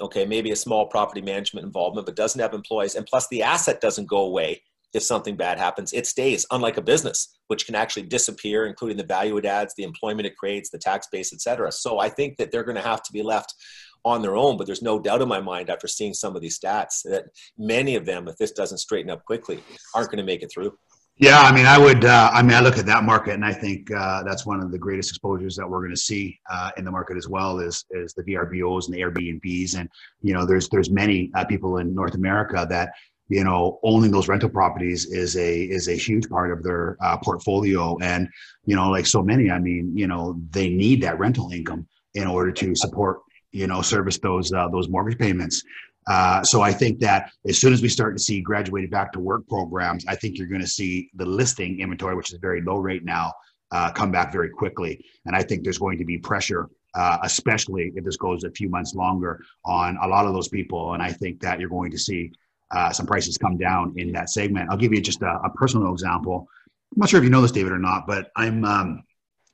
[0.00, 3.80] okay maybe a small property management involvement but doesn't have employees and plus the asset
[3.80, 4.60] doesn't go away
[4.92, 9.04] if something bad happens it stays unlike a business which can actually disappear including the
[9.04, 12.50] value it adds the employment it creates the tax base etc so i think that
[12.50, 13.54] they're going to have to be left
[14.04, 16.58] on their own but there's no doubt in my mind after seeing some of these
[16.58, 17.24] stats that
[17.58, 19.62] many of them if this doesn't straighten up quickly
[19.94, 20.76] aren't going to make it through
[21.16, 22.04] yeah, I mean, I would.
[22.04, 24.72] Uh, I mean, I look at that market, and I think uh, that's one of
[24.72, 27.84] the greatest exposures that we're going to see uh, in the market as well is
[27.92, 29.88] is the VRBOs and the Airbnbs, and
[30.22, 32.90] you know, there's there's many uh, people in North America that
[33.28, 37.16] you know owning those rental properties is a is a huge part of their uh,
[37.18, 38.28] portfolio, and
[38.66, 42.26] you know, like so many, I mean, you know, they need that rental income in
[42.26, 43.20] order to support
[43.54, 45.62] you know service those uh, those mortgage payments
[46.06, 49.20] uh, so I think that as soon as we start to see graduated back to
[49.20, 52.78] work programs, I think you're going to see the listing inventory, which is very low
[52.78, 53.32] right now,
[53.70, 55.04] uh, come back very quickly.
[55.24, 58.68] And I think there's going to be pressure, uh, especially if this goes a few
[58.68, 60.94] months longer, on a lot of those people.
[60.94, 62.32] And I think that you're going to see
[62.70, 64.68] uh, some prices come down in that segment.
[64.70, 66.46] I'll give you just a, a personal example.
[66.94, 69.02] I'm not sure if you know this, David, or not, but I'm um,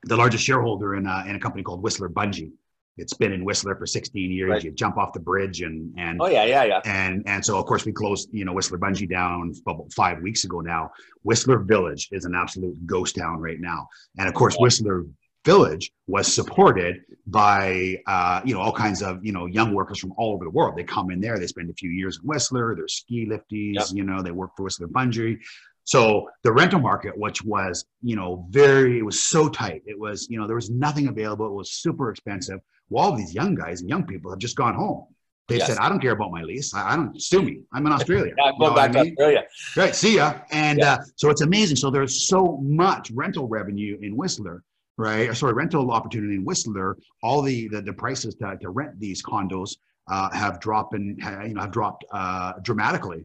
[0.05, 2.53] the largest shareholder in a, in a company called Whistler Bungee.
[3.01, 4.51] It's been in Whistler for 16 years.
[4.51, 4.63] Right.
[4.65, 6.81] You jump off the bridge and and Oh yeah, yeah, yeah.
[6.85, 10.45] and and so of course we closed you know Whistler Bungee down about five weeks
[10.45, 10.91] ago now.
[11.23, 14.63] Whistler Village is an absolute ghost town right now, and of course Yeah.
[14.65, 15.07] Whistler
[15.47, 20.13] Village was supported by uh, you know all kinds of you know young workers from
[20.19, 20.77] all over the world.
[20.77, 22.75] They come in there, they spend a few years in Whistler.
[22.77, 23.87] They're ski lifties, Yep.
[23.95, 25.39] you know, they work for Whistler Bungee.
[25.85, 29.83] So the rental market, which was you know very, it was so tight.
[29.87, 31.47] It was you know there was nothing available.
[31.47, 32.61] It was super expensive.
[32.91, 35.07] Well, all these young guys and young people have just gone home.
[35.49, 35.67] They Yes.
[35.69, 36.75] said, "I don't care about my lease.
[36.75, 37.63] I, I don't sue me.
[37.73, 39.13] I'm in Australia." Yeah, I'm going back what I to mean?
[39.13, 39.43] Australia.
[39.77, 39.95] Right.
[39.97, 40.35] See ya.
[40.53, 40.93] And Yeah.
[40.95, 41.77] uh, so it's amazing.
[41.77, 44.63] So there's so much rental revenue in Whistler,
[44.97, 45.35] right?
[45.37, 46.97] Sorry, rental opportunity in Whistler.
[47.23, 49.77] All the the, the prices to, to rent these condos
[50.09, 53.25] uh, have dropped and you know have dropped uh, dramatically.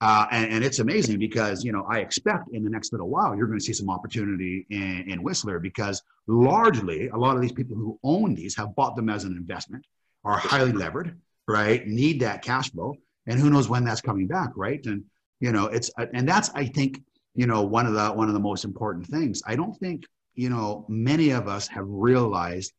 [0.00, 3.36] Uh, and, and it's amazing because you know I expect in the next little while
[3.36, 7.52] you're going to see some opportunity in, in Whistler because largely a lot of these
[7.52, 9.86] people who own these have bought them as an investment,
[10.24, 11.86] are highly levered, right?
[11.86, 14.84] Need that cash flow, and who knows when that's coming back, right?
[14.86, 15.04] And
[15.40, 17.02] you know it's and that's I think
[17.34, 19.42] you know one of the one of the most important things.
[19.46, 20.04] I don't think
[20.34, 22.72] you know many of us have realized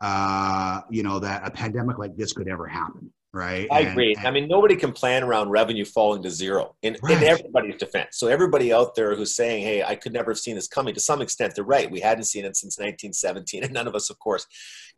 [0.00, 3.68] uh, you know that a pandemic like this could ever happen, right?
[3.70, 4.14] I And- agree.
[4.16, 7.16] and- I mean, nobody can plan around revenue falling to zero in, Right.
[7.16, 8.18] in everybody's defense.
[8.18, 11.00] So everybody out there who's saying, "Hey, I could never have seen this coming," to
[11.00, 11.90] some extent, they're right.
[11.90, 14.46] We hadn't seen it since 1917, and none of us, of course,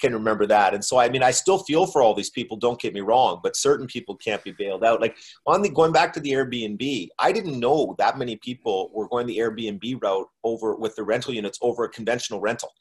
[0.00, 0.72] can remember that.
[0.74, 2.56] And so, I mean, I still feel for all these people.
[2.56, 5.00] Don't get me wrong, but certain people can't be bailed out.
[5.00, 5.16] Like
[5.46, 9.26] on the going back to the Airbnb, I didn't know that many people were going
[9.26, 12.72] the Airbnb route over with the rental units over a conventional rental.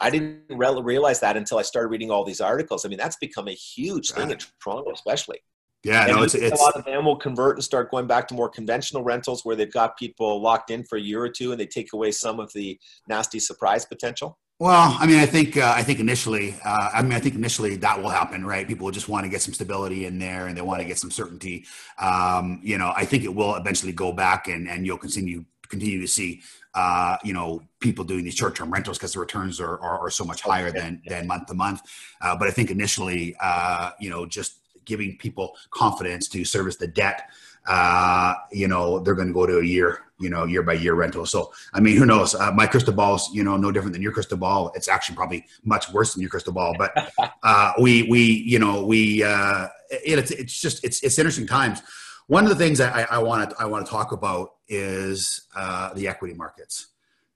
[0.00, 2.84] I didn't re- realize that until I started reading all these articles.
[2.84, 4.46] I mean, that's become a huge thing in Right.
[4.62, 5.38] Toronto, especially.
[5.84, 8.26] yeah, And no, it's it's a lot of them will convert and start going back
[8.28, 11.52] to more conventional rentals where they've got people locked in for a year or two
[11.52, 14.38] and they take away some of the nasty surprise potential.
[14.60, 17.76] Well, I mean, I think uh, I think initially, uh, I mean, I think initially
[17.76, 18.66] that will happen, right?
[18.66, 20.98] People will just want to get some stability in there, and they want to get
[20.98, 21.64] some certainty.
[22.00, 26.00] Um, you know, I think it will eventually go back, and and you'll continue continue
[26.00, 26.42] to see,
[26.74, 30.10] uh, you know, people doing these short term rentals because the returns are, are are
[30.10, 31.80] so much higher than than month to month.
[32.20, 36.86] Uh, but I think initially, uh, you know, just giving people confidence to service the
[36.88, 37.28] debt.
[37.66, 40.94] Uh, you know, they're going to go to a year, you know, year by year
[40.94, 41.26] rental.
[41.26, 42.34] So, I mean, who knows?
[42.34, 44.72] Uh, my crystal ball's, you know, no different than your crystal ball.
[44.74, 46.74] It's actually probably much worse than your crystal ball.
[46.78, 51.46] But uh, we, we, you know, we, uh, it, it's, it's just, it's, it's interesting
[51.46, 51.82] times.
[52.28, 55.92] One of the things I, I want to, I want to talk about is uh,
[55.94, 56.88] the equity markets.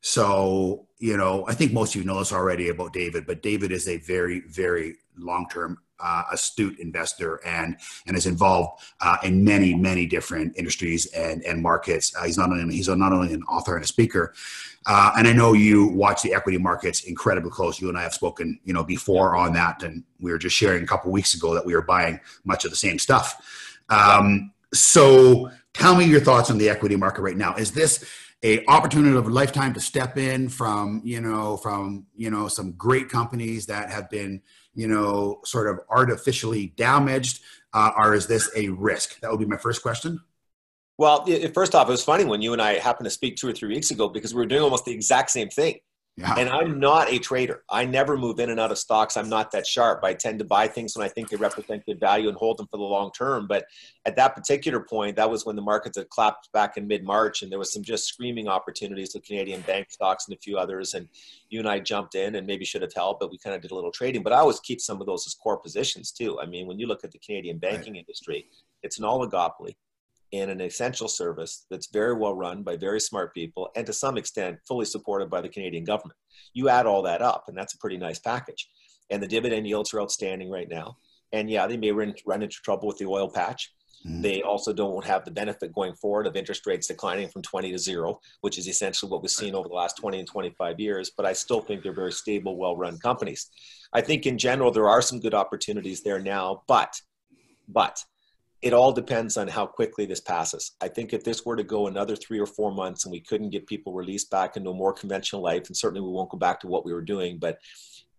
[0.02, 3.72] So, you know, I think most of you know this already about David, but David
[3.72, 7.76] is a very, very long-term, uh, astute investor and
[8.07, 12.14] and is involved uh, in many, many different industries and and markets.
[12.16, 14.35] Uh, he's not only he's not only an author and a speaker,
[14.87, 17.81] uh, and I know you watch the equity markets incredibly close.
[17.81, 20.83] You and I have spoken, you know, before on that, and we were just sharing
[20.83, 23.40] a couple weeks ago that we were buying much of the same stuff.
[23.88, 27.54] Um, so, tell me your thoughts on the equity market right now.
[27.56, 28.04] Is this
[28.44, 32.72] a opportunity of a lifetime to step in from you know from you know some
[32.72, 34.42] great companies that have been
[34.74, 37.40] you know sort of artificially damaged
[37.72, 40.20] uh, or is this a risk that would be my first question
[40.98, 43.48] Well, i- first off, it was funny when you and I happened to speak two
[43.48, 45.78] or three weeks ago because we were doing almost the exact same thing.
[46.16, 47.62] Yeah And I'm not a trader.
[47.70, 49.16] I never move in and out of stocks.
[49.16, 50.05] I'm not that sharp.
[50.05, 52.66] I tend to buy things when I think they represent good value and hold them
[52.70, 53.46] for the long term.
[53.46, 53.64] But
[54.05, 57.42] at that particular point, that was when the markets had clapped back in mid March
[57.42, 60.92] and there was some just screaming opportunities with Canadian bank stocks and a few others.
[60.92, 61.09] And
[61.48, 63.70] you and I jumped in and maybe should have held, but we kind of did
[63.70, 64.22] a little trading.
[64.22, 66.38] But I always keep some of those as core positions too.
[66.40, 68.48] I mean, when you look at the Canadian banking industry,
[68.83, 69.77] it's an oligopoly
[70.33, 74.16] in an essential service that's very well run by very smart people and to some
[74.16, 76.18] extent fully supported by the Canadian government.
[76.55, 78.68] You add all that up, and that's a pretty nice package.
[79.11, 80.97] And the dividend yields are outstanding right now.
[81.33, 83.73] And yeah, they may run, run into trouble with the oil patch.
[84.07, 84.23] Mhm.
[84.23, 87.79] They also don't have the benefit going forward of interest rates declining from 20 to
[87.79, 91.11] zero, which is essentially what we've seen over the last 20 and 25 years.
[91.16, 93.51] But I still think they're very stable, well run companies.
[93.92, 97.01] I think in general, there are some good opportunities there now, but,
[97.68, 98.03] but
[98.62, 100.72] it all depends on how quickly this passes.
[100.81, 103.51] I think if this were to go another three or four months and we couldn't
[103.51, 106.61] get people released back into a more conventional life, and certainly we won't go back
[106.61, 107.59] to what we were doing, but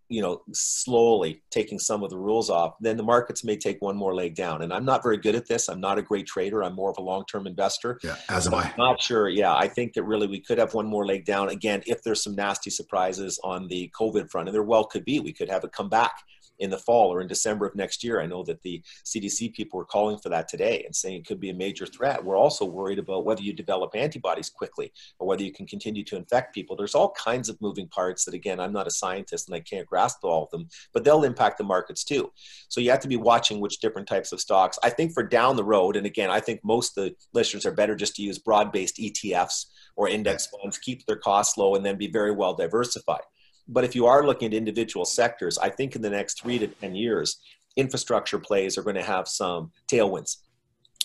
[0.09, 3.95] you know, slowly taking some of the rules off, then the markets may take one
[3.95, 4.61] more leg down.
[4.61, 5.69] And I'm not very good at this.
[5.69, 6.61] I'm not a great trader.
[6.61, 7.99] I'm more of a long-term investor.
[8.03, 9.29] yeah as am i I'm not sure.
[9.29, 12.21] Yeah, I think that really we could have one more leg down again if there's
[12.21, 15.19] some nasty surprises on the COVID front, and there well could be.
[15.19, 16.11] We could have it come back
[16.59, 18.21] in the fall or in December of next year.
[18.21, 21.39] I know that the CDC people were calling for that today and saying it could
[21.39, 22.23] be a major threat.
[22.23, 26.15] We're also worried about whether you develop antibodies quickly or whether you can continue to
[26.15, 26.75] infect people.
[26.75, 29.87] There's all kinds of moving parts that, again, I'm not a scientist and I can't
[29.87, 32.31] grasp all of them, but they'll impact the markets too.
[32.69, 34.77] So you have to be watching which different types of stocks.
[34.83, 37.71] I think for down the road, and again, I think most of the listeners are
[37.71, 41.85] better just to use broad based ETFs or index funds, keep their costs low, and
[41.85, 43.21] then be very well diversified.
[43.67, 46.67] But if you are looking at individual sectors, I think in the next three to
[46.67, 47.39] 10 years,
[47.75, 50.37] infrastructure plays are going to have some tailwinds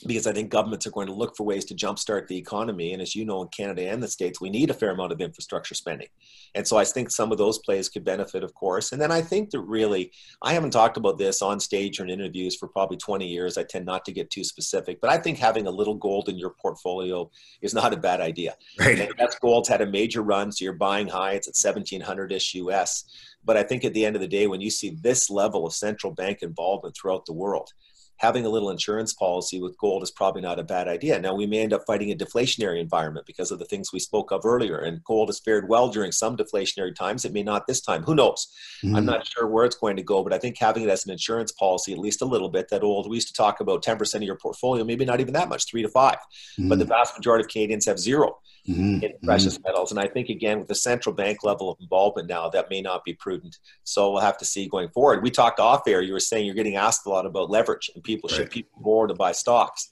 [0.06, 2.92] because I think governments are going to look for ways to jumpstart the economy.
[2.92, 5.20] And as you know, in Canada and the States, we need a fair amount of
[5.20, 6.08] infrastructure spending.
[6.54, 8.92] And so I think some of those plays could benefit, of course.
[8.92, 12.11] And then I think that really, I haven't talked about this on stage or in
[12.11, 13.58] interviews for probably 20 years.
[13.58, 16.38] I tend not to get too specific, but I think having a little gold in
[16.38, 17.30] your portfolio
[17.62, 18.56] is not a bad idea.
[18.78, 18.98] Right.
[18.98, 22.54] And that's gold's had a major run, so you're buying high, it's at 1700 ish
[22.54, 23.04] US.
[23.44, 25.72] But I think at the end of the day, when you see this level of
[25.72, 27.70] central bank involvement throughout the world,
[28.18, 31.18] having a little insurance policy with gold is probably not a bad idea.
[31.18, 34.31] Now, we may end up fighting a deflationary environment because of the things we spoke
[34.31, 37.24] of earlier, and gold has fared well during some deflationary times.
[37.24, 38.02] It may not this time.
[38.02, 38.46] Who knows?
[38.85, 38.96] Mm-hmm.
[38.96, 41.12] I'm not sure where it's going to go, but I think having it as an
[41.12, 44.14] insurance policy, at least a little bit, that old, we used to talk about 10%
[44.14, 46.68] of your portfolio, maybe not even that much, three to 5 mm-hmm.
[46.68, 49.02] but the vast majority of Canadians have zero mm-hmm.
[49.02, 49.68] in precious mm-hmm.
[49.68, 49.90] metals.
[49.90, 53.04] And I think, again, with the central bank level of involvement now, that may not
[53.04, 53.57] be prudent.
[53.85, 55.22] So we'll have to see going forward.
[55.22, 56.02] We talked off air.
[56.02, 58.37] You were saying you're getting asked a lot about leverage and people right.
[58.37, 59.90] should people more to buy stocks.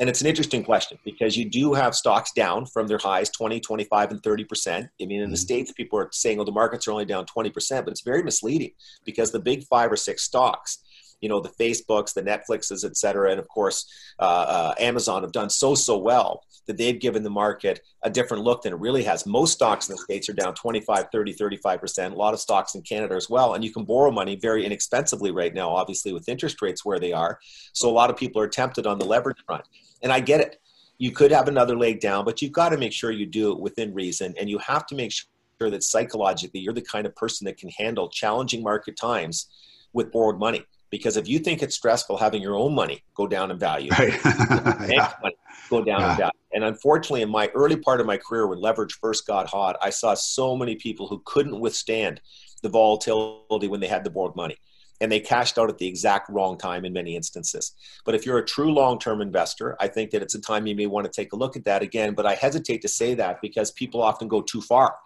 [0.00, 3.58] And it's an interesting question because you do have stocks down from their highs 20,
[3.58, 4.68] 25, and 30%.
[4.68, 5.30] I mean, in mm-hmm.
[5.32, 7.52] the States, people are saying, oh, the markets are only down 20%,
[7.84, 8.70] but it's very misleading
[9.04, 10.78] because the big five or six stocks
[11.20, 15.32] you know the facebooks the netflixes et cetera and of course uh, uh, amazon have
[15.32, 19.02] done so so well that they've given the market a different look than it really
[19.02, 19.26] has.
[19.26, 22.82] Most stocks in the states are down 25 30 35% a lot of stocks in
[22.82, 26.62] canada as well and you can borrow money very inexpensively right now obviously with interest
[26.62, 27.40] rates where they are.
[27.72, 29.64] So a lot of people are tempted on the leverage front
[30.02, 30.60] and i get it.
[30.98, 33.58] You could have another leg down but you've got to make sure you do it
[33.58, 37.46] within reason and you have to make sure that psychologically you're the kind of person
[37.46, 39.48] that can handle challenging market times
[39.94, 43.50] with borrowed money because if you think it's stressful having your own money go down
[43.50, 44.18] in value, right.
[44.88, 45.12] yeah.
[45.68, 46.10] go down yeah.
[46.10, 46.32] in value.
[46.52, 49.90] And unfortunately, in my early part of my career, when leverage first got hot, I
[49.90, 52.20] saw so many people who couldn't withstand
[52.62, 54.56] the volatility when they had the borrowed money.
[55.00, 57.72] And they cashed out at the exact wrong time in many instances.
[58.04, 60.74] But if you're a true long term investor, I think that it's a time you
[60.74, 62.14] may want to take a look at that again.
[62.14, 64.96] But I hesitate to say that because people often go too far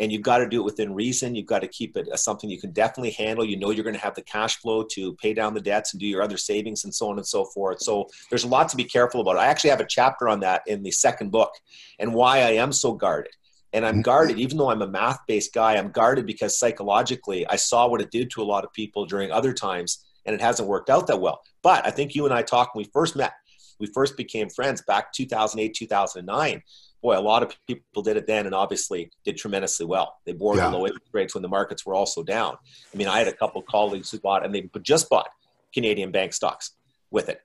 [0.00, 1.34] and you've got to do it within reason.
[1.34, 3.44] You've got to keep it as something you can definitely handle.
[3.44, 6.00] You know you're going to have the cash flow to pay down the debts and
[6.00, 7.80] do your other savings and so on and so forth.
[7.82, 9.38] So there's a lot to be careful about.
[9.38, 11.52] I actually have a chapter on that in the second book
[11.98, 13.32] and why I am so guarded.
[13.72, 14.02] And I'm mm-hmm.
[14.02, 18.00] guarded, even though I'm a math based guy, I'm guarded because psychologically I saw what
[18.00, 21.06] it did to a lot of people during other times and it hasn't worked out
[21.08, 21.40] that well.
[21.62, 23.32] But I think you and I talked when we first met.
[23.80, 26.62] We first became friends back 2008, 2009
[27.02, 30.18] boy, a lot of people did it then and obviously did tremendously well.
[30.24, 30.70] They bore yeah.
[30.70, 32.56] the low interest rates when the markets were also down.
[32.92, 35.28] I mean, I had a couple of colleagues who bought and they just bought
[35.72, 36.72] Canadian bank stocks
[37.10, 37.40] with it,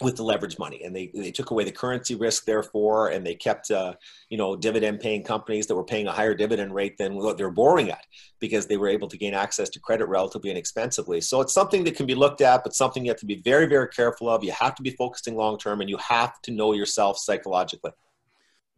[0.00, 3.34] with the leverage money, and they they took away the currency risk, therefore, and they
[3.34, 3.94] kept uh,
[4.28, 7.50] you know dividend paying companies that were paying a higher dividend rate than what they're
[7.50, 8.04] borrowing at
[8.38, 11.20] because they were able to gain access to credit relatively inexpensively.
[11.20, 13.66] So it's something that can be looked at, but something you have to be very
[13.66, 14.44] very careful of.
[14.44, 17.92] You have to be focusing long term, and you have to know yourself psychologically.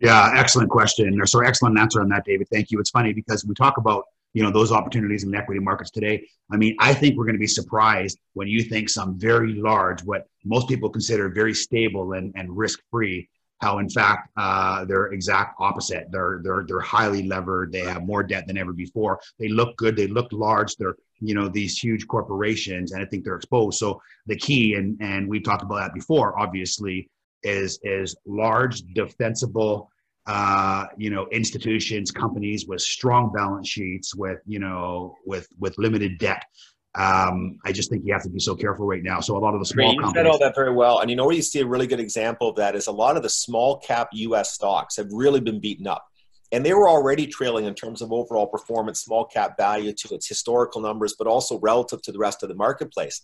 [0.01, 1.21] Yeah, excellent question.
[1.21, 2.49] Or sorry, excellent answer on that, David.
[2.51, 2.81] Thank you.
[2.81, 6.27] It's funny because we talk about you know those opportunities in the equity markets today.
[6.51, 10.03] I mean, I think we're going to be surprised when you think some very large,
[10.03, 13.29] what most people consider very stable and, and risk free,
[13.61, 16.07] how in fact uh, they're exact opposite.
[16.11, 17.71] They're they're they're highly levered.
[17.71, 19.21] They have more debt than ever before.
[19.39, 19.97] They look good.
[19.97, 20.77] They look large.
[20.77, 23.79] They're you know these huge corporations, and I think they're exposed.
[23.79, 27.11] So the key, and and we've talked about that before, obviously
[27.43, 29.89] is is large defensible
[30.26, 36.18] uh, you know institutions companies with strong balance sheets with you know with with limited
[36.18, 36.44] debt
[36.96, 39.20] um, I just think you have to be so careful right now.
[39.20, 41.14] So a lot of the small you companies said all that very well, and you
[41.14, 43.28] know where you see a really good example of that is a lot of the
[43.28, 44.52] small cap U.S.
[44.54, 46.10] stocks have really been beaten up
[46.53, 50.29] and they were already trailing in terms of overall performance, small cap value to its
[50.29, 53.23] historical numbers, but also relative to the rest of the marketplace.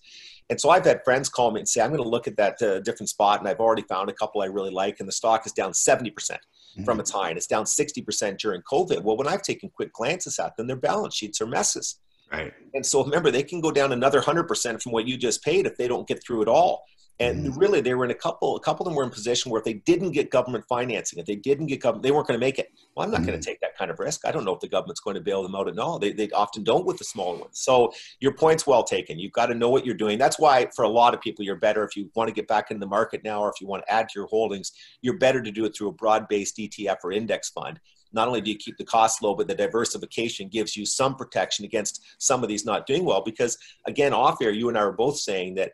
[0.48, 2.62] And so I've had friends call me and say, I'm going to look at that
[2.62, 5.44] uh, different spot, and I've already found a couple I really like, and the stock
[5.46, 9.02] is down 70% mm hmm from its high, and it's down 60% during COVID.
[9.02, 12.00] Well, when I've taken quick glances at them, their balance sheets are messes.
[12.30, 12.52] Right.
[12.74, 15.78] And so remember, they can go down another 100% from what you just paid if
[15.78, 16.84] they don't get through it all.
[17.18, 17.60] And mm.
[17.60, 18.56] really, they were in a couple.
[18.56, 21.24] A couple of them were in position where if they didn't get government financing, if
[21.24, 22.72] they didn't get government, they weren't going to make it.
[22.94, 23.26] Well, I'm not mm.
[23.26, 24.26] going to take that kind of risk.
[24.26, 25.98] I don't know if the government's going to bail them out at all.
[25.98, 27.58] They, they often don't with the smaller ones.
[27.58, 29.18] So your point's well taken.
[29.18, 30.18] You've got to know what you're doing.
[30.18, 32.70] That's why, for a lot of people, you're better if you want to get back
[32.70, 34.72] in the market now, or if you want to add to your holdings.
[35.00, 37.80] You're better to do it through a broad-based ETF or index fund
[38.12, 41.64] not only do you keep the cost low, but the diversification gives you some protection
[41.64, 43.22] against some of these not doing well.
[43.22, 45.72] Because again, off air, you and I are both saying that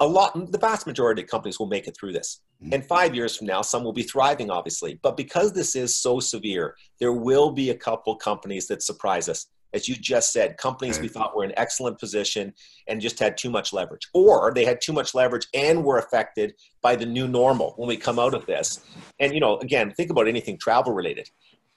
[0.00, 2.40] a lot, the vast majority of companies will make it through this.
[2.62, 2.74] Mm-hmm.
[2.74, 4.98] And five years from now, some will be thriving, obviously.
[5.02, 9.46] But because this is so severe, there will be a couple companies that surprise us.
[9.72, 12.52] As you just said, companies we thought were in excellent position
[12.88, 16.54] and just had too much leverage, or they had too much leverage and were affected
[16.82, 18.80] by the new normal when we come out of this.
[19.20, 21.30] And you know, again, think about anything travel related.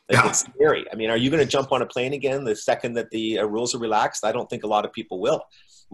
[0.09, 0.29] Like, yeah.
[0.29, 0.85] It's scary.
[0.91, 3.39] I mean, are you going to jump on a plane again the second that the
[3.39, 4.25] uh, rules are relaxed?
[4.25, 5.41] I don't think a lot of people will.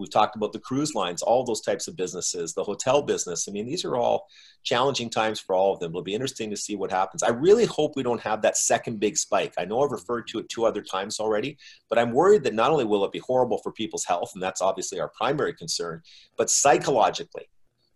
[0.00, 3.46] We've talked about the cruise lines, all those types of businesses, the hotel business.
[3.46, 4.26] I mean, these are all
[4.64, 5.92] challenging times for all of them.
[5.92, 7.22] It'll be interesting to see what happens.
[7.22, 9.52] I really hope we don't have that second big spike.
[9.58, 11.58] I know I've referred to it two other times already,
[11.90, 14.62] but I'm worried that not only will it be horrible for people's health, and that's
[14.62, 16.02] obviously our primary concern,
[16.38, 17.50] but psychologically,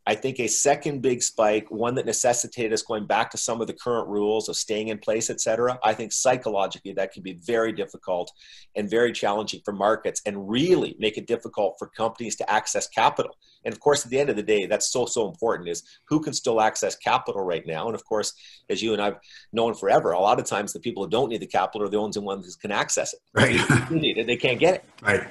[0.06, 3.66] I think a second big spike, one that necessitated us going back to some of
[3.66, 7.38] the current rules of staying in place, et cetera, I think psychologically that can be
[7.44, 8.30] very difficult
[8.76, 13.36] and very challenging for markets and really make it difficult for companies to access capital.
[13.64, 16.20] And of course, at the end of the day, that's so, so important is who
[16.20, 17.86] can still access capital right now.
[17.86, 18.34] And of course,
[18.68, 19.16] as you and I've
[19.54, 22.20] known forever, a lot of times the people who don't need the capital are the
[22.20, 23.20] ones who can access it.
[23.32, 23.56] Right.
[23.88, 24.84] Who need it, they can't get it.
[25.00, 25.26] Right.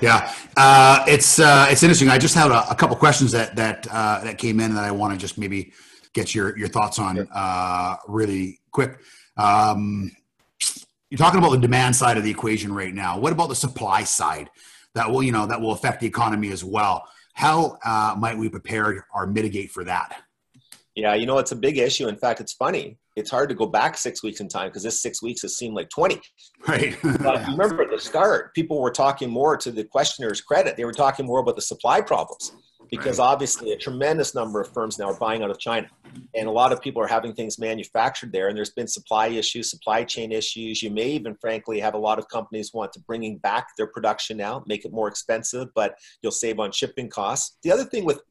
[0.00, 2.08] Yeah, uh, it's uh, it's interesting.
[2.08, 4.90] I just had a, a couple questions that that uh, that came in that I
[4.90, 5.72] want to just maybe
[6.12, 8.98] get your your thoughts on uh, really quick.
[9.36, 10.10] Um,
[11.10, 13.18] you're talking about the demand side of the equation right now.
[13.18, 14.48] What about the supply side
[14.94, 17.04] that will you know that will affect the economy as well?
[17.34, 20.22] How uh, might we prepare or mitigate for that?
[20.94, 22.08] Yeah, you know, it's a big issue.
[22.08, 22.98] In fact, it's funny.
[23.16, 25.74] It's hard to go back six weeks in time because this six weeks has seemed
[25.74, 26.20] like 20.
[26.66, 26.96] Right.
[27.02, 30.76] but remember at the start, people were talking more to the questioner's credit.
[30.76, 32.52] They were talking more about the supply problems
[32.90, 33.26] because right.
[33.26, 35.88] obviously a tremendous number of firms now are buying out of China.
[36.34, 38.48] And a lot of people are having things manufactured there.
[38.48, 40.82] And there's been supply issues, supply chain issues.
[40.82, 44.36] You may even, frankly, have a lot of companies want to bringing back their production
[44.36, 47.58] now, make it more expensive, but you'll save on shipping costs.
[47.62, 48.22] The other thing with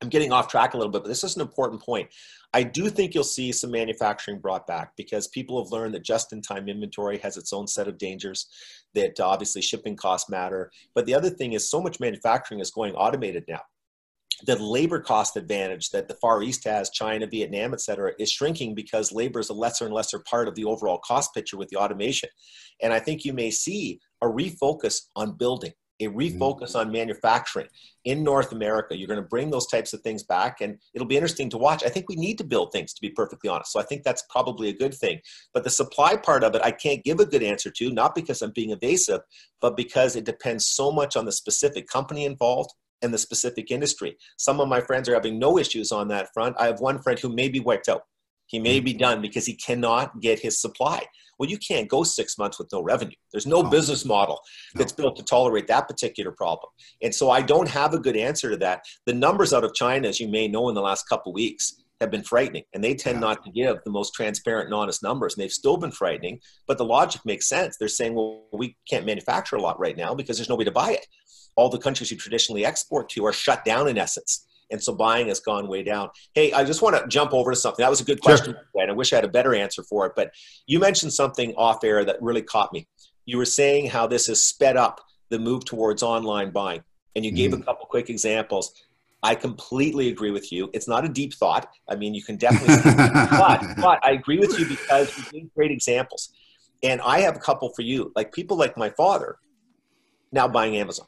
[0.00, 2.08] I'm getting off track a little bit, but this is an important point.
[2.54, 6.32] I do think you'll see some manufacturing brought back because people have learned that just
[6.32, 8.46] in time inventory has its own set of dangers,
[8.94, 10.70] that uh, obviously shipping costs matter.
[10.94, 13.60] But the other thing is, so much manufacturing is going automated now.
[14.46, 18.76] The labor cost advantage that the Far East has, China, Vietnam, et cetera, is shrinking
[18.76, 21.76] because labor is a lesser and lesser part of the overall cost picture with the
[21.76, 22.28] automation.
[22.80, 26.18] And I think you may see a refocus on building a mm-hmm.
[26.18, 27.68] refocus on manufacturing
[28.04, 28.96] in North America.
[28.96, 31.84] You're going to bring those types of things back, and it'll be interesting to watch.
[31.84, 33.72] I think we need to build things, to be perfectly honest.
[33.72, 35.20] So I think that's probably a good thing.
[35.52, 38.42] But the supply part of it, I can't give a good answer to, not because
[38.42, 39.20] I'm being evasive,
[39.60, 42.70] but because it depends so much on the specific company involved
[43.02, 44.16] and the specific industry.
[44.36, 46.56] Some of my friends are having no issues on that front.
[46.58, 48.02] I have one friend who may be wiped out.
[48.46, 51.04] He may be done because he cannot get his supply.
[51.38, 53.16] Well, you can't go six months with no revenue.
[53.32, 54.40] There's no business model
[54.74, 56.70] that's built to tolerate that particular problem.
[57.02, 58.82] And so I don't have a good answer to that.
[59.06, 62.10] The numbers out of China, as you may know in the last couple weeks, have
[62.10, 65.42] been frightening and they tend not to give the most transparent and honest numbers and
[65.42, 69.56] they've still been frightening but the logic makes sense they're saying well we can't manufacture
[69.56, 71.06] a lot right now because there's nobody to buy it
[71.56, 75.28] all the countries you traditionally export to are shut down in essence and so buying
[75.28, 76.10] has gone way down.
[76.34, 77.82] Hey, I just want to jump over to something.
[77.82, 78.82] That was a good question, sure.
[78.82, 80.12] and I wish I had a better answer for it.
[80.14, 80.32] But
[80.66, 82.86] you mentioned something off air that really caught me.
[83.24, 85.00] You were saying how this has sped up
[85.30, 86.82] the move towards online buying,
[87.16, 87.60] and you gave mm.
[87.60, 88.72] a couple quick examples.
[89.22, 90.70] I completely agree with you.
[90.72, 91.68] It's not a deep thought.
[91.88, 95.72] I mean, you can definitely, but, but I agree with you because you gave great
[95.72, 96.30] examples.
[96.84, 98.12] And I have a couple for you.
[98.14, 99.38] Like people like my father
[100.30, 101.06] now buying Amazon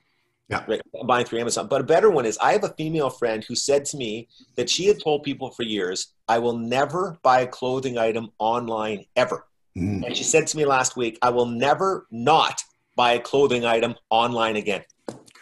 [0.51, 0.65] yeah.
[0.67, 1.69] Right, buying through Amazon.
[1.69, 4.69] But a better one is I have a female friend who said to me that
[4.69, 9.47] she had told people for years, I will never buy a clothing item online ever.
[9.79, 10.05] Mm.
[10.05, 12.63] And she said to me last week, I will never not
[12.97, 14.83] buy a clothing item online again.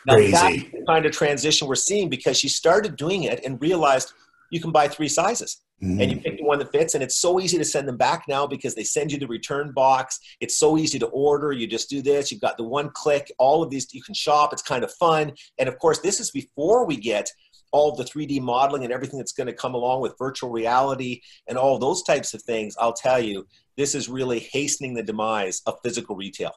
[0.07, 0.33] Now, Crazy.
[0.33, 4.13] that's the kind of transition we're seeing because she started doing it and realized
[4.51, 5.63] you can buy three sizes.
[5.83, 6.03] Mm.
[6.03, 8.25] And you pick the one that fits, and it's so easy to send them back
[8.29, 10.19] now because they send you the return box.
[10.41, 11.53] It's so easy to order.
[11.53, 12.33] You just do this.
[12.33, 13.31] You've got the one click.
[13.39, 14.53] All of these you can shop.
[14.53, 15.33] It's kind of fun.
[15.59, 17.31] And of course, this is before we get
[17.71, 21.59] all the 3D modeling and everything that's going to come along with virtual reality and
[21.59, 22.75] all those types of things.
[22.81, 26.53] I'll tell you, this is really hastening the demise of physical retail.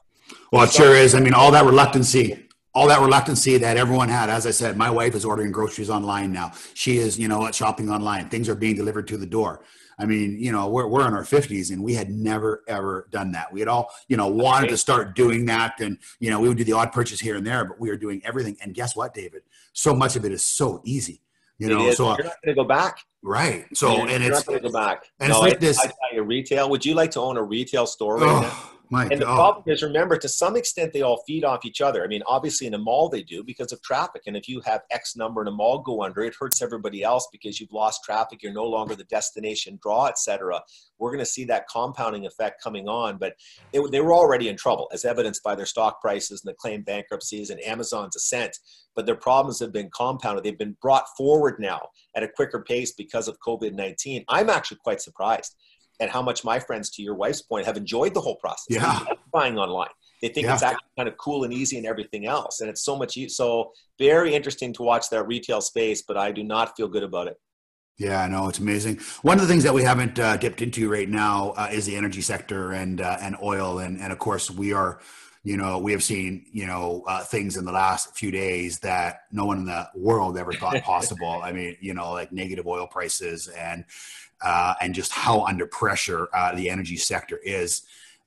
[0.50, 1.14] Well, it sure is.
[1.14, 4.30] I mean, all that reluctancy all that reluctancy that everyone had.
[4.30, 6.52] As I said, my wife is ordering groceries online now.
[6.74, 8.28] She is, you know what, shopping online.
[8.28, 9.62] Things are being delivered to the door.
[9.98, 13.30] I mean, you know, we're, we're in our 50s and we had never, ever done
[13.32, 13.52] that.
[13.52, 15.80] We had all, you know, wanted to start doing that.
[15.80, 17.96] And, you know, we would do the odd purchase here and there, but we are
[17.96, 18.56] doing everything.
[18.62, 19.42] And guess what, David?
[19.74, 21.20] So much of it is so easy.
[21.58, 22.98] You know, so uh, you're not going to go back.
[23.22, 23.66] right.
[23.74, 25.04] So, You're- and you're it's, not going to go back.
[25.20, 26.68] and it's like this- I, I tell you, retail.
[26.70, 28.70] Would you like to own a retail store right oh, now?
[28.92, 32.04] My And the problem is, remember, to some extent, they all feed off each other.
[32.04, 34.22] I mean, obviously, in a mall, they do because of traffic.
[34.26, 37.26] And if you have X number in a mall go under, it hurts everybody else
[37.32, 38.42] because you've lost traffic.
[38.42, 40.60] You're no longer the destination draw, et cetera.
[40.98, 43.16] We're going to see that compounding effect coming on.
[43.16, 43.34] But
[43.72, 46.84] it, they were already in trouble, as evidenced by their stock prices and the claimed
[46.84, 48.58] bankruptcies and Amazon's ascent.
[48.94, 50.44] But their problems have been compounded.
[50.44, 54.26] They've been brought forward now at a quicker pace because of COVID 19.
[54.28, 55.56] I'm actually quite surprised
[56.02, 58.66] at how much my friends, to your wife's point, have enjoyed the whole process.
[58.68, 59.04] Yeah.
[59.32, 59.88] Buying online.
[60.20, 60.54] They think Yeah.
[60.54, 62.60] it's actually kind of cool and easy and everything else.
[62.60, 66.32] And it's so much, e- so very interesting to watch that retail space, but I
[66.32, 67.36] do not feel good about it.
[67.98, 69.00] Yeah, I know it's amazing.
[69.22, 71.94] One of the things that we haven't uh, dipped into right now uh, is the
[71.96, 75.00] energy sector and uh, and oil, and and of course we are,
[75.44, 79.20] you know, we have seen you know uh, things in the last few days that
[79.30, 81.40] no one in the world ever thought possible.
[81.44, 83.84] I mean, you know, like negative oil prices and
[84.44, 87.82] uh, and just how under pressure uh, the energy sector is.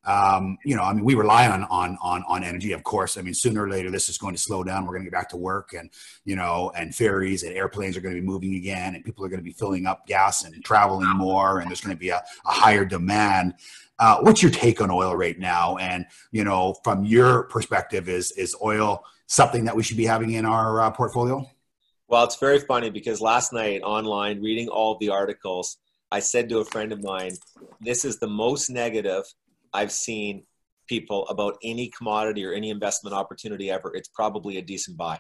[0.06, 3.18] Um, you know, I mean, we rely on on on on energy, of course.
[3.18, 4.86] I mean, sooner or later, this is going to slow down.
[4.86, 5.90] We're going to get back to work, and
[6.26, 9.30] you know, and ferries and airplanes are going to be moving again, and people are
[9.30, 12.24] going to be filling up gas and traveling more, and there's going to be a,
[12.46, 13.56] a higher demand.
[13.98, 15.78] Uh, what's your take on oil right now?
[15.78, 20.34] And you know, from your perspective, is is oil something that we should be having
[20.34, 21.50] in our uh, portfolio?
[22.08, 25.78] Well, it's very funny because last night online, reading all the articles,
[26.12, 27.32] I said to a friend of mine,
[27.82, 29.24] this is the most negative
[29.74, 30.44] I've seen
[30.88, 33.92] people about any commodity or any investment opportunity ever.
[33.96, 35.20] It's probably a decent buy.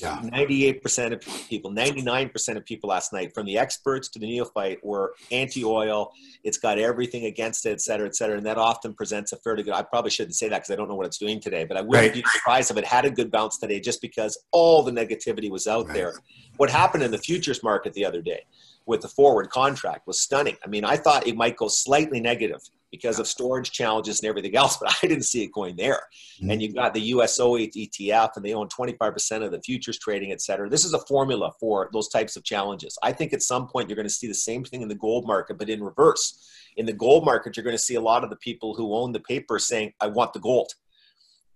[0.00, 0.20] Yeah.
[0.22, 1.20] 98% of
[1.50, 6.10] people, 99% of people last night, from the experts to the neophyte, were anti oil.
[6.44, 8.36] It's got everything against it, et cetera, et cetera.
[8.38, 9.74] And that often presents a fairly good.
[9.74, 11.82] I probably shouldn't say that because I don't know what it's doing today, but I
[11.82, 12.14] wouldn't Right.
[12.14, 15.66] be surprised if it had a good bounce today just because all the negativity was
[15.66, 15.94] out Right.
[15.94, 16.14] there.
[16.56, 18.44] What happened in the futures market the other day
[18.86, 20.56] with the forward contract was stunning.
[20.64, 22.60] I mean, I thought it might go slightly negative
[22.90, 26.02] because of storage challenges and everything else, but I didn't see it going there.
[26.40, 26.52] Mhm.
[26.52, 30.40] And you've got the USO ETF, and they own 25% of the futures trading, et
[30.40, 30.68] cetera.
[30.68, 32.96] This is a formula for those types of challenges.
[33.02, 35.26] I think at some point you're going to see the same thing in the gold
[35.26, 36.48] market, but in reverse.
[36.76, 39.12] In the gold market, you're going to see a lot of the people who own
[39.12, 40.72] the paper saying, I want the gold.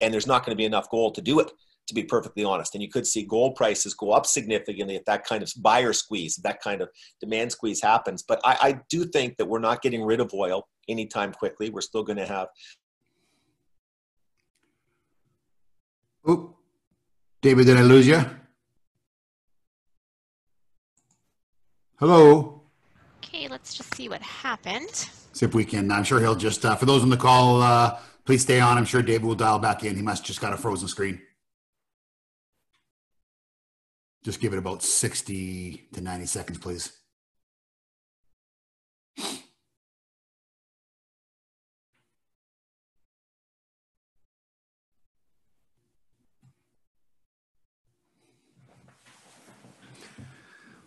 [0.01, 1.51] And there's not going to be enough gold to do it
[1.87, 2.75] to be perfectly honest.
[2.75, 6.37] And you could see gold prices go up significantly if that kind of buyer squeeze,
[6.39, 6.89] if that kind of
[7.21, 8.23] demand squeeze happens.
[8.23, 11.71] But I, I do think that we're not getting rid of oil anytime quickly.
[11.71, 12.49] We're still going to have.
[16.29, 16.57] Oop.
[17.41, 18.25] David, did I lose you?
[21.99, 22.63] Hello.
[23.25, 24.91] Okay, let's just see what happened.
[25.33, 25.91] See if we can.
[25.93, 28.77] I'm sure he'll just, uh, for those on the call, uh, please stay on.
[28.77, 29.95] I'm sure David will dial back in.
[29.95, 31.21] He must just got a frozen screen.
[34.27, 36.93] Just give it about 60 to 90 seconds, please.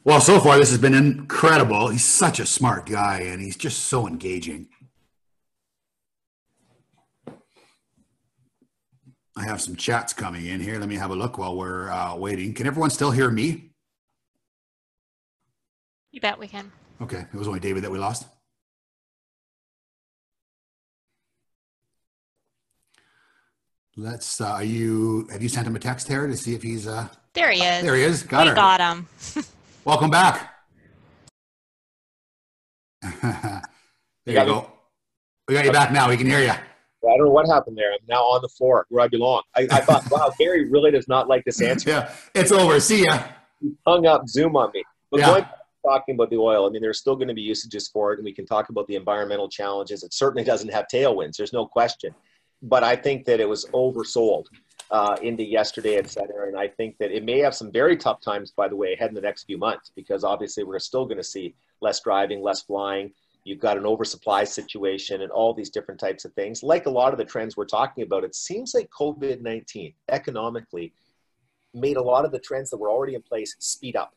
[0.03, 1.87] Well, so far this has been incredible.
[1.87, 4.67] He's such a smart guy and he's just so engaging.
[9.39, 10.77] I have some chats coming in here.
[10.77, 12.53] Let me have a look while we're uh, waiting.
[12.53, 13.71] Can everyone still hear me?
[16.11, 16.69] You bet we can.
[17.01, 18.25] Okay, it was only David that we lost.
[23.95, 24.41] Let's.
[24.41, 25.27] Uh, are you?
[25.31, 26.85] Have you sent him a text, here to see if he's?
[26.85, 27.83] Uh, There he is.
[27.83, 28.23] there he is.
[28.23, 28.55] Got we her.
[28.55, 29.07] got him.
[29.85, 30.53] Welcome back.
[33.01, 33.61] there
[34.25, 34.53] you got me?
[34.53, 34.69] go.
[35.47, 36.09] We got you back now.
[36.09, 36.53] We can hear you.
[37.07, 37.91] I don't know what happened there.
[37.93, 39.43] I'm now on the floor where I belong.
[39.55, 41.89] I, I thought, wow, Gary really does not like this answer.
[41.89, 42.79] Yeah, it's over.
[42.79, 43.23] See ya.
[43.61, 44.83] He hung up Zoom on me.
[45.11, 45.27] But Yeah.
[45.27, 48.11] going back talking about the oil, I mean, there's still going to be usages for
[48.11, 50.03] it, and we can talk about the environmental challenges.
[50.03, 51.37] It certainly doesn't have tailwinds.
[51.37, 52.13] There's no question.
[52.61, 54.45] But I think that it was oversold
[54.91, 56.47] uh, into yesterday, et cetera.
[56.47, 59.09] And I think that it may have some very tough times, by the way, ahead
[59.09, 62.61] in the next few months, because obviously we're still going to see less driving, less
[62.63, 63.11] flying.
[63.43, 66.61] You've got an oversupply situation and all these different types of things.
[66.61, 70.93] Like a lot of the trends we're talking about, it seems like COVID 19 economically
[71.73, 74.13] made a lot of the trends that were already in place speed up.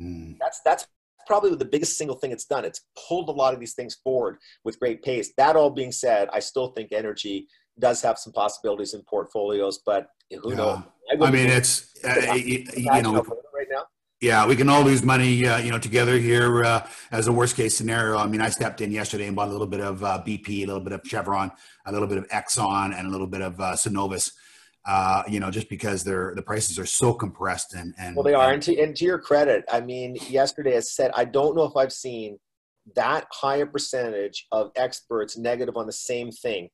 [0.00, 0.86] Mm, That's that's
[1.26, 2.64] probably the biggest single thing it's done.
[2.64, 5.32] It's pulled a lot of these things forward with great pace.
[5.38, 7.46] That all being said, I still think energy
[7.78, 10.56] does have some possibilities in portfolios, but who Yeah.
[10.56, 10.78] knows?
[11.10, 12.64] I wouldn't mean, it's, uh, you
[13.02, 13.53] know, Alberta right now.
[14.24, 17.56] Yeah, we can all lose money, uh, you know, together here uh, as a worst
[17.56, 18.16] case scenario.
[18.16, 20.64] I mean, I stepped in yesterday and bought a little bit of uh, BP, a
[20.64, 21.52] little bit of Chevron,
[21.84, 24.32] a little bit of Exxon, and a little bit of uh, Cenovus.
[24.86, 28.32] Uh, you know, just because they're the prices are so compressed and and Well, they
[28.32, 31.64] are, and to, and to your credit, I mean, yesterday I said I don't know
[31.64, 32.38] if I've seen
[32.96, 36.70] that high a percentage of experts negative on the same thing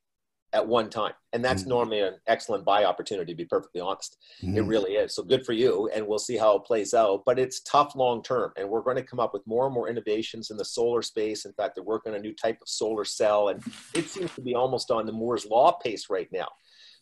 [0.53, 1.67] at one time, and that's Mhm.
[1.67, 3.31] normally an excellent buy opportunity.
[3.31, 4.67] To be perfectly honest, it Mhm.
[4.67, 5.15] really is.
[5.15, 7.23] So good for you, and we'll see how it plays out.
[7.25, 9.87] But it's tough long term, and we're going to come up with more and more
[9.89, 11.45] innovations in the solar space.
[11.45, 13.63] In fact, they're working on a new type of solar cell, and
[13.95, 16.49] it seems to be almost on the Moore's law pace right now,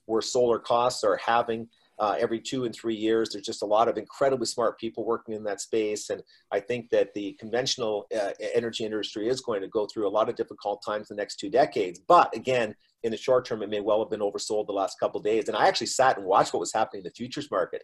[0.06, 1.70] where solar costs are having
[2.00, 3.30] uh, every two and three years.
[3.30, 6.22] There's just a lot of incredibly smart people working in that space, and
[6.52, 10.30] I think that the conventional uh, energy industry is going to go through a lot
[10.30, 12.00] of difficult times the next two decades.
[12.00, 15.20] But again, in the short term, it may well have been oversold the last couple
[15.20, 15.48] of days.
[15.48, 17.84] And I actually sat and watched what was happening in the futures market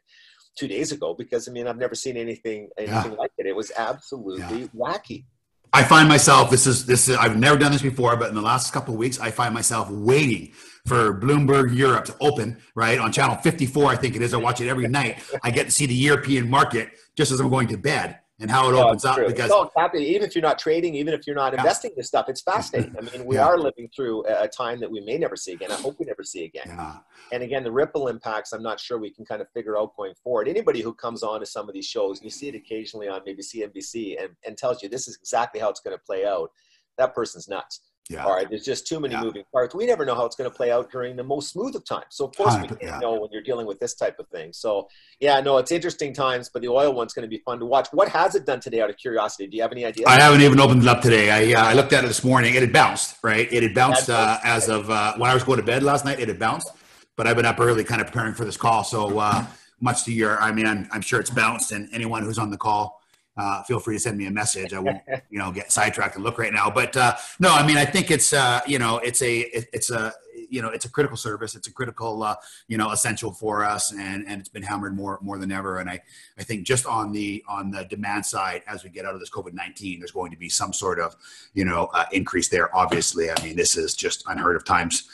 [0.58, 3.46] two days ago because I mean I've never seen anything anything like it.
[3.46, 5.26] It was absolutely wacky.
[5.74, 8.42] I find myself this is this is I've never done this before, but in the
[8.42, 10.54] last couple of weeks, I find myself waiting
[10.86, 13.88] for Bloomberg Europe to open right on channel 54.
[13.92, 14.34] I think it is.
[14.34, 15.20] I watch it every night.
[15.44, 18.70] I get to see the European market just as I'm going to bed and how
[18.70, 21.54] it No, opens up because No, even if you're not trading, even if you're not
[21.54, 21.60] Yeah.
[21.60, 22.96] investing in this stuff, it's fascinating.
[22.98, 23.46] I mean, we Yeah.
[23.46, 25.72] are living through a a time that we may never see again.
[25.72, 26.66] I hope we never see again.
[26.68, 26.98] yeah,
[27.32, 30.14] And again, the ripple impacts, I'm not sure we can kind of figure out going
[30.24, 30.48] forward.
[30.48, 33.22] Anybody who comes on to some of these shows, and you see it occasionally on
[33.26, 36.52] maybe CNBC and, and tells you this is exactly how it's going to play out,
[37.00, 37.82] that person's nuts.
[38.10, 38.24] Yeah.
[38.24, 39.24] All right, there's just too many Yeah.
[39.24, 39.74] moving parts.
[39.74, 42.06] We never know how it's going to play out during the most smooth of times.
[42.12, 43.00] So, of course, we 100%, can't yeah.
[43.00, 44.54] know when you're dealing with this type of thing.
[44.54, 44.88] So,
[45.20, 47.88] yeah, no, it's interesting times, but the oil one's going to be fun to watch.
[47.94, 49.48] What has it done today out of curiosity?
[49.48, 50.08] Do you have any idea?
[50.08, 51.32] I haven't even opened it up today.
[51.32, 52.54] I uh, I looked at it this morning.
[52.54, 53.52] It had bounced, right?
[53.52, 56.20] It had bounced uh, as of uh, when I was going to bed last night.
[56.20, 56.72] It had bounced,
[57.16, 58.84] but I've been up early, kind of preparing for this call.
[58.84, 59.46] So uh,
[59.82, 61.72] much to your, I mean, I'm, I'm sure it's bounced.
[61.72, 63.02] And anyone who's on the call,
[63.38, 64.74] uh, feel free to send me a message.
[64.74, 66.70] I won't, you know, get sidetracked and look right now.
[66.70, 69.90] But uh, no, I mean, I think it's, uh, you know, it's a, it, it's
[69.90, 70.14] a,
[70.50, 71.56] you know, it's a critical service.
[71.56, 72.36] It's a critical, uh,
[72.68, 75.80] you know, essential for us, and and it's been hammered more more than ever.
[75.80, 76.00] And I,
[76.38, 79.30] I think just on the on the demand side, as we get out of this
[79.30, 81.16] COVID nineteen, there's going to be some sort of,
[81.54, 82.76] you know, uh, increase there.
[82.76, 85.10] Obviously, I mean, this is just unheard of times.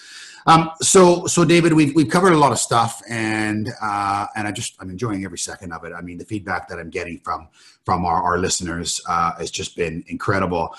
[0.48, 4.52] Um, so, so David, we've, we've covered a lot of stuff and, uh, and I
[4.52, 5.94] just, I'm enjoying every second of it.
[5.94, 7.48] I mean, the feedback that I'm getting from,
[7.86, 10.76] from our, our listeners, uh, has just been incredible.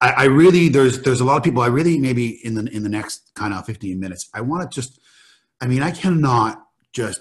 [0.00, 2.82] I, I really, there's, there's a lot of people I really, maybe in the, in
[2.82, 5.00] the next kind of 15 minutes, I want to just,
[5.60, 7.20] I mean, I cannot just,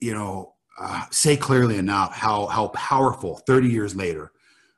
[0.00, 4.32] you know, uh, say clearly enough how, how powerful 30 years later,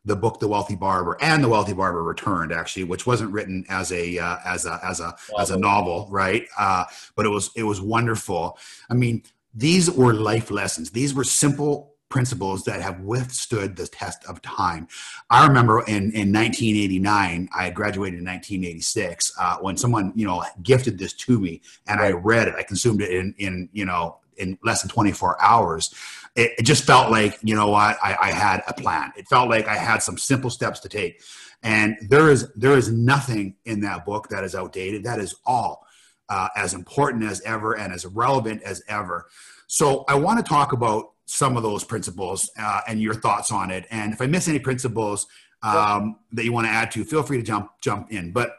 [0.06, 3.92] the book The Wealthy Barber and The Wealthy Barber Returned actually, which wasn't written as
[3.92, 6.46] a uh, as a as a as a novel, right?
[6.56, 6.84] Uh,
[7.16, 8.56] but it was it was wonderful.
[8.88, 10.92] I mean, these were life lessons.
[10.92, 14.86] These were simple principles that have withstood the test of time.
[15.30, 20.98] I remember in in 1989, I graduated in 1986 uh, when someone you know gifted
[20.98, 22.54] this to me, and I read it.
[22.56, 25.94] I consumed it in in you know in less than 24 hours.
[26.34, 29.12] It, it just felt like you know what I, I had a plan.
[29.16, 31.22] It felt like i had some simple steps to take.
[31.62, 35.04] And there is there is nothing in that book that is outdated.
[35.04, 35.86] That is all
[36.28, 39.28] uh, as important as ever and as relevant as ever.
[39.66, 43.70] So i want to talk about some of those principles uh, and your thoughts on
[43.70, 45.26] it and if i miss any principles
[45.62, 48.56] um, that you want to add to feel free to jump jump in but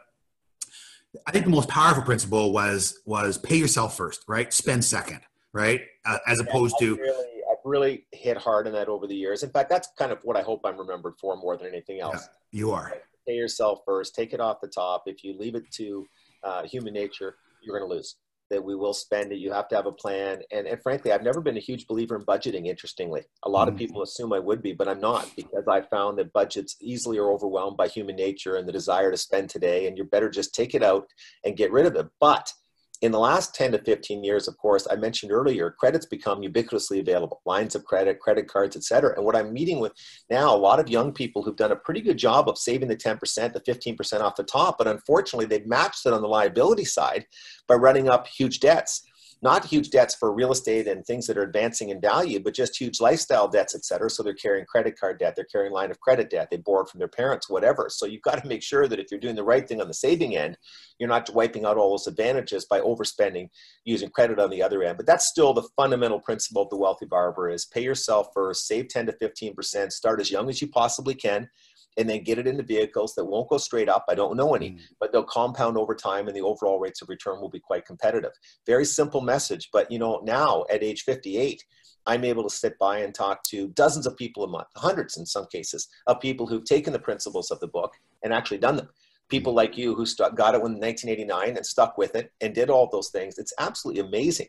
[1.26, 5.20] i think the most powerful principle was was pay yourself first right spend second
[5.52, 9.14] right uh, as opposed I've to really, I've really hit hard on that over the
[9.14, 9.42] years.
[9.42, 12.28] In fact, that's kind of what I hope I'm remembered for more than anything else.
[12.52, 12.92] you are
[13.26, 14.14] Pay yourself first.
[14.14, 15.02] Take it off the top.
[15.06, 16.06] If you leave it to
[16.42, 18.16] uh, human nature, you're going to lose.
[18.50, 19.38] That we will spend it.
[19.38, 20.40] You have to have a plan.
[20.50, 22.66] And, and frankly, I've never been a huge believer in budgeting.
[22.66, 23.72] Interestingly, a lot Mhm.
[23.72, 27.18] of people assume I would be, but I'm not because I found that budgets easily
[27.18, 29.86] are overwhelmed by human nature and the desire to spend today.
[29.86, 31.08] And you're better just take it out
[31.44, 32.06] and get rid of it.
[32.20, 32.52] But
[33.00, 37.00] in the last 10 to 15 years, of course, I mentioned earlier, credit's become ubiquitously
[37.00, 39.14] available, lines of credit, credit cards, et cetera.
[39.16, 39.92] And what I'm meeting with
[40.30, 42.96] now, a lot of young people who've done a pretty good job of saving the
[42.96, 47.24] 10%, the 15% off the top, but unfortunately, they've matched it on the liability side
[47.68, 49.07] by running up huge debts.
[49.40, 52.80] Not huge debts for real estate and things that are advancing in value, but just
[52.80, 54.10] huge lifestyle debts, et cetera.
[54.10, 56.98] So they're carrying credit card debt, they're carrying line of credit debt, they borrowed from
[56.98, 57.88] their parents, whatever.
[57.88, 59.94] So you've got to make sure that if you're doing the right thing on the
[59.94, 60.58] saving end,
[60.98, 63.48] you're not wiping out all those advantages by overspending
[63.84, 67.06] using credit on the other end but that's still the fundamental principle of the wealthy
[67.06, 71.14] barber is pay yourself first save 10 to 15% start as young as you possibly
[71.14, 71.48] can
[71.96, 74.04] and then get it into vehicles that won't go straight up.
[74.08, 74.80] I don't know any, mm.
[75.00, 78.32] but they'll compound over time and the overall rates of return will be quite competitive.
[78.66, 81.64] Very simple message, but you know, now at age 58,
[82.06, 85.26] I'm able to sit by and talk to dozens of people a month, hundreds in
[85.26, 88.88] some cases, of people who've taken the principles of the book and actually done them.
[89.28, 92.70] People like you who stuck, got it in 1989 and stuck with it and did
[92.70, 93.36] all those things.
[93.36, 94.48] It's absolutely amazing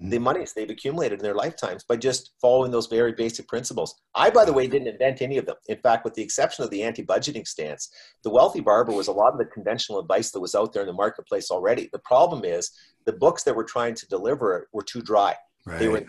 [0.00, 3.94] the monies they've accumulated in their lifetimes by just following those very basic principles.
[4.14, 5.56] I, by the way, didn't invent any of them.
[5.68, 7.90] In fact, with the exception of the anti budgeting stance,
[8.24, 10.88] the wealthy barber was a lot of the conventional advice that was out there in
[10.88, 11.88] the marketplace already.
[11.92, 12.70] The problem is
[13.06, 15.36] the books that we're trying to deliver were too dry.
[15.64, 15.78] Right.
[15.78, 16.04] They, were,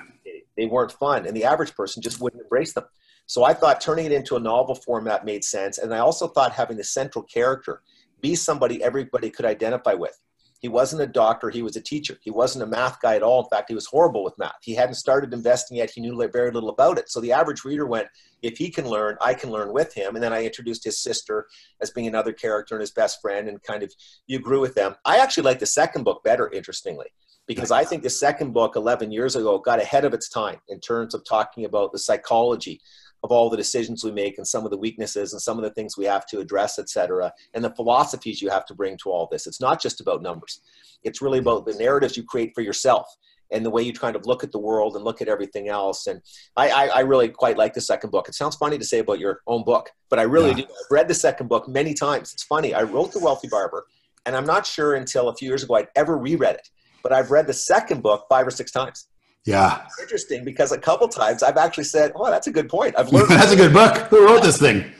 [0.57, 2.85] they weren't fun, and the average person just wouldn't embrace them.
[3.27, 5.77] So I thought turning it into a novel format made sense.
[5.77, 7.81] And I also thought having the central character
[8.21, 10.19] be somebody everybody could identify with.
[10.59, 12.17] He wasn't a doctor, he was a teacher.
[12.21, 13.43] He wasn't a math guy at all.
[13.43, 14.55] In fact, he was horrible with math.
[14.61, 17.09] He hadn't started investing yet, he knew very little about it.
[17.09, 18.07] So the average reader went,
[18.41, 20.15] if he can learn, I can learn with him.
[20.15, 21.47] And then I introduced his sister
[21.81, 23.93] as being another character and his best friend, and kind of
[24.27, 24.95] you grew with them.
[25.05, 27.07] I actually like the second book better, interestingly
[27.47, 30.79] because I think the second book 11 years ago got ahead of its time in
[30.79, 32.81] terms of talking about the psychology
[33.25, 35.71] of all the decisions we make and some of the weaknesses and some of the
[35.71, 39.09] things we have to address, et cetera, and the philosophies you have to bring to
[39.09, 39.47] all this.
[39.47, 40.61] It's not just about numbers.
[41.03, 43.07] It's really about the narratives you create for yourself
[43.51, 46.07] and the way you kind of look at the world and look at everything else.
[46.07, 46.21] And
[46.55, 48.27] I, I, I really quite like the second book.
[48.27, 50.57] It sounds funny to say about your own book, but I really yeah.
[50.57, 50.63] do.
[50.63, 52.33] I've read the second book many times.
[52.33, 52.73] It's funny.
[52.73, 53.85] I wrote The Wealthy Barber,
[54.25, 56.67] and I'm not sure until a few years ago I'd ever reread it,
[57.03, 59.07] but I've read the second book five or six times.
[59.45, 59.83] Yeah.
[59.85, 63.11] It's interesting because a couple times I've actually said, "Oh, that's a good point." I've
[63.11, 63.97] learned that's a good book.
[64.09, 64.91] Who wrote this thing?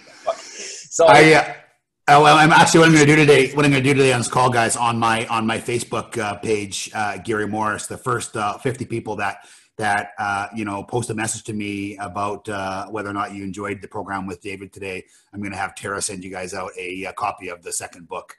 [0.95, 1.53] So I, uh,
[2.09, 3.51] oh, well, I'm actually what I'm going to do today.
[3.53, 6.17] What I'm going to do today on this call, guys, on my on my Facebook
[6.17, 9.39] uh, page, uh, Gary Mauris, the first uh, 50 people that
[9.77, 13.43] that uh, you know post a message to me about uh, whether or not you
[13.43, 15.03] enjoyed the program with David today.
[15.33, 18.07] I'm going to have Tara send you guys out a, a copy of the second
[18.07, 18.37] book.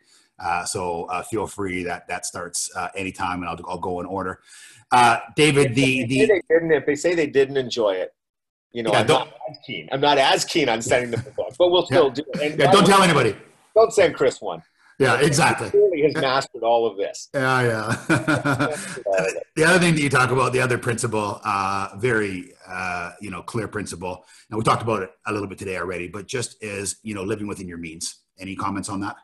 [0.65, 4.41] So uh, feel free that that starts uh, anytime, and I'll I'll go in order.
[4.93, 8.15] Uh, David, the the they didn't, if they say they didn't enjoy it,
[8.73, 9.89] you know, yeah, I'm not as keen.
[9.91, 12.15] I'm not as keen on sending them the book, but we'll still yeah.
[12.15, 12.41] do it.
[12.43, 13.37] And yeah, don't tell anybody.
[13.75, 14.63] Don't send Chris one.
[14.99, 15.69] Yeah, exactly.
[15.71, 17.29] He really has mastered all of this.
[17.35, 17.97] Yeah, yeah.
[19.55, 23.43] the other thing that you talk about, the other principle, uh, very, uh, you know,
[23.43, 24.25] clear principle.
[24.51, 27.25] Now we talked about it a little bit today already, but just is, you know,
[27.25, 28.23] living within your means.
[28.39, 29.17] Any comments on that?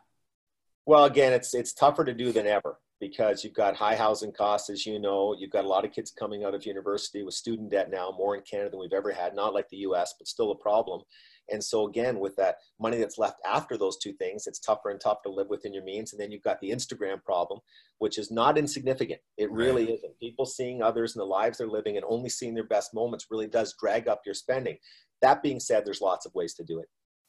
[0.85, 4.69] Well, again, it's it's tougher to do than ever because you've got high housing costs,
[4.69, 5.35] as you know.
[5.37, 8.35] You've got a lot of kids coming out of university with student debt now, more
[8.35, 9.35] in Canada than we've ever had.
[9.35, 11.01] Not like the US, but still a problem.
[11.49, 14.99] And so, again, with that money that's left after those two things, it's tougher and
[14.99, 16.13] tougher to live within your means.
[16.13, 17.59] And then you've got the Instagram problem,
[17.99, 19.19] which is not insignificant.
[19.37, 19.95] It really right.
[19.95, 20.19] isn't.
[20.19, 23.47] People seeing others and the lives they're living and only seeing their best moments really
[23.47, 24.77] does drag up your spending.
[25.21, 26.87] That being said, there's lots of ways to do it.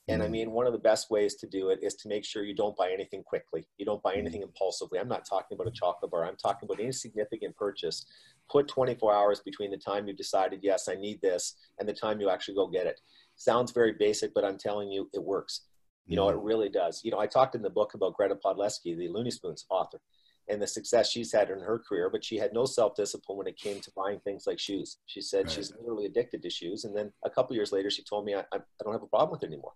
[0.09, 0.33] And I mm.
[0.33, 2.77] mean, one of the best ways to do it is to make sure you don't
[2.77, 3.67] buy anything quickly.
[3.79, 4.45] You don't buy anything mm.
[4.45, 4.99] impulsively.
[4.99, 6.27] I'm not talking about a chocolate bar.
[6.27, 8.05] I'm talking about any significant purchase.
[8.51, 12.21] Put 24 hours between the time you decided, yes, I need this, and the time
[12.21, 13.01] you actually go get it.
[13.37, 15.63] Sounds very basic, but I'm telling you, it works.
[16.07, 16.45] You know, it mm.
[16.45, 17.01] really does.
[17.03, 20.01] You know, I talked in the book about Greta Podleski, the Looney Spoons author,
[20.49, 23.47] and the success she's had in her career, but she had no self discipline when
[23.47, 24.99] it came to buying things like shoes.
[25.07, 25.51] She said right.
[25.51, 26.85] she's literally addicted to shoes.
[26.85, 29.31] And then a couple years later, she told me, I, I don't have a problem
[29.31, 29.73] with it anymore.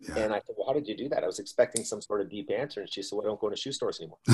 [0.00, 0.16] Yeah.
[0.16, 1.22] And I said, Well, how did you do that?
[1.22, 2.80] I was expecting some sort of deep answer.
[2.80, 4.18] And she said, Well, I don't go into shoe stores anymore.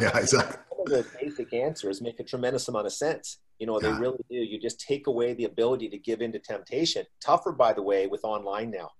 [0.00, 0.56] yeah, exactly.
[0.68, 3.38] Some of the basic answers make a tremendous amount of sense.
[3.58, 4.36] You know, they really do.
[4.36, 7.06] You just take away the ability to give in to temptation.
[7.24, 8.90] Tougher, by the way, with online now.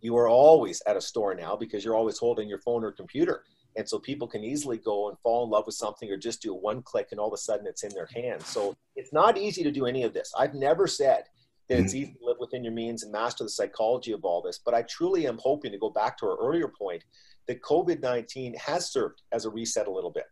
[0.00, 3.44] You are always at a store now because you're always holding your phone or computer.
[3.76, 6.54] And so people can easily go and fall in love with something or just do
[6.54, 8.46] one click and all of a sudden it's in their hands.
[8.46, 10.32] So it's not easy to do any of this.
[10.38, 11.24] I've never said
[11.68, 12.02] that it's mm-hmm.
[12.02, 14.60] easy to live within your means and master the psychology of all this.
[14.64, 17.04] But I truly am hoping to go back to our earlier point
[17.48, 20.24] that COVID 19 has served as a reset a little bit.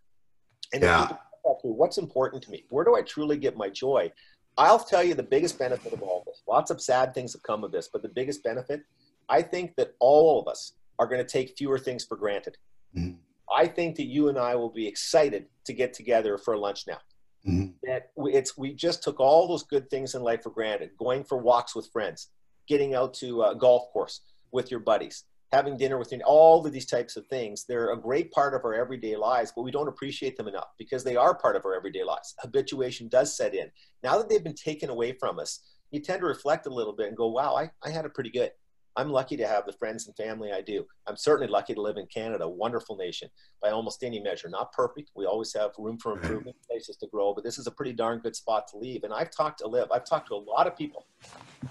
[0.73, 1.17] And yeah.
[1.63, 2.65] what's important to me?
[2.71, 4.11] Where do I truly get my joy?
[4.59, 6.43] I'll tell you the biggest benefit of all this.
[6.47, 8.83] Lots of sad things have come of this, but the biggest benefit,
[9.29, 12.57] I think that all of us are going to take fewer things for granted.
[12.97, 13.17] Mm-hmm.
[13.55, 16.99] I think that you and I will be excited to get together for lunch now.
[17.47, 17.73] Mm-hmm.
[17.83, 20.91] That we, it's we just took all those good things in life for granted.
[20.99, 22.29] Going for walks with friends,
[22.69, 24.21] getting out to a golf course
[24.53, 27.65] with your buddies, having dinner with you, all of these types of things.
[27.67, 31.03] They're a great part of our everyday lives, but we don't appreciate them enough because
[31.03, 32.35] they are part of our everyday lives.
[32.39, 33.71] Habituation does set in.
[34.05, 37.09] Now that they've been taken away from us, you tend to reflect a little bit
[37.09, 38.53] and go, "Wow, I, I had it pretty good."
[38.97, 40.87] I'm lucky to have the friends and family I do.
[41.07, 43.31] I'm certainly lucky to live in Canada, a wonderful nation
[43.61, 44.49] by almost any measure.
[44.49, 45.11] Not perfect.
[45.15, 48.19] We always have room for improvement, places to grow, but this is a pretty darn
[48.19, 49.05] good spot to leave.
[49.05, 49.89] And I've talked to live.
[49.91, 51.07] I've talked to a lot of people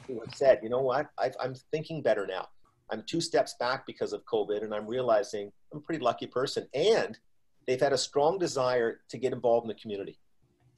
[0.08, 2.48] who have said, you know what, i am thinking better now.
[2.92, 6.68] I'm two steps back because of COVID, and I'm realizing I'm a pretty lucky person.
[6.74, 7.18] And
[7.68, 10.20] they've had a strong desire to get involved in the community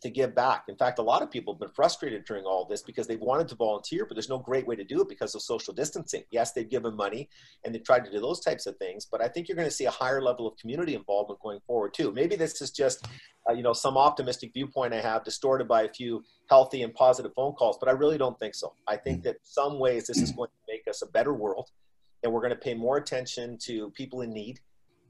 [0.04, 0.66] to give back.
[0.68, 3.48] In fact, a lot of people have been frustrated during all this because they've wanted
[3.48, 6.24] to volunteer, but there's no great way to do it because of social distancing.
[6.30, 7.30] Yes, they've given money
[7.64, 9.74] and they've tried to do those types of things, but I think you're going to
[9.74, 12.12] see a higher level of community involvement going forward too.
[12.12, 13.08] Maybe this is just,
[13.50, 17.32] uh, you know, some optimistic viewpoint I have distorted by a few healthy and positive
[17.34, 18.74] phone calls, but I really don't think so.
[18.88, 19.24] I think mm.
[19.24, 21.70] that some ways this is going to make us a better world
[22.24, 24.60] and we're going to pay more attention to people in need.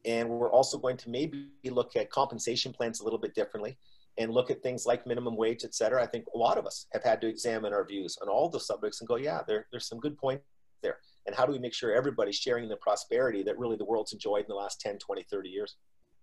[0.06, 3.78] And we're also going to maybe look at compensation plans a little bit differently
[4.18, 6.88] and look at things like minimum wage, et cetera, I think a lot of us
[6.94, 9.88] have had to examine our views on all the subjects and go, yeah, there, there's
[9.88, 10.44] some good points
[10.82, 10.98] there.
[11.26, 14.42] And how do we make sure everybody's sharing the prosperity that really the world's enjoyed
[14.42, 15.78] in the last 10, 20, 30 years?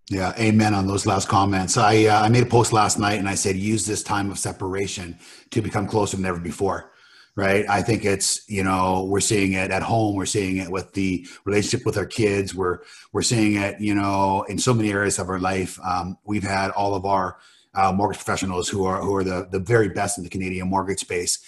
[0.09, 1.77] Yeah, amen on those last comments.
[1.77, 4.37] I uh, I made a post last night and I said use this time of
[4.37, 5.17] separation
[5.51, 6.91] to become closer than ever before.
[7.37, 7.65] Right?
[7.69, 10.15] I think it's you know we're seeing it at home.
[10.15, 12.53] We're seeing it with the relationship with our kids.
[12.53, 12.79] We're
[13.13, 15.79] we're seeing it you know in so many areas of our life.
[15.81, 17.37] Um, we've had all of our
[17.73, 20.99] uh, mortgage professionals who are who are the the very best in the Canadian mortgage
[20.99, 21.39] space.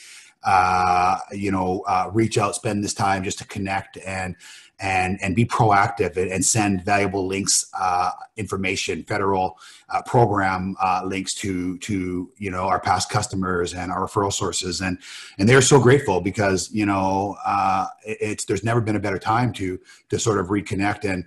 [0.46, 4.36] Uh, you know, uh, reach out, spend this time just to connect and
[4.80, 9.58] and and be proactive and, and send valuable links, uh, information, federal
[9.90, 14.82] uh, program uh, links to to you know our past customers and our referral sources,
[14.82, 14.98] and
[15.40, 19.54] and they're so grateful because you know uh, it's there's never been a better time
[19.54, 21.24] to to sort of reconnect, and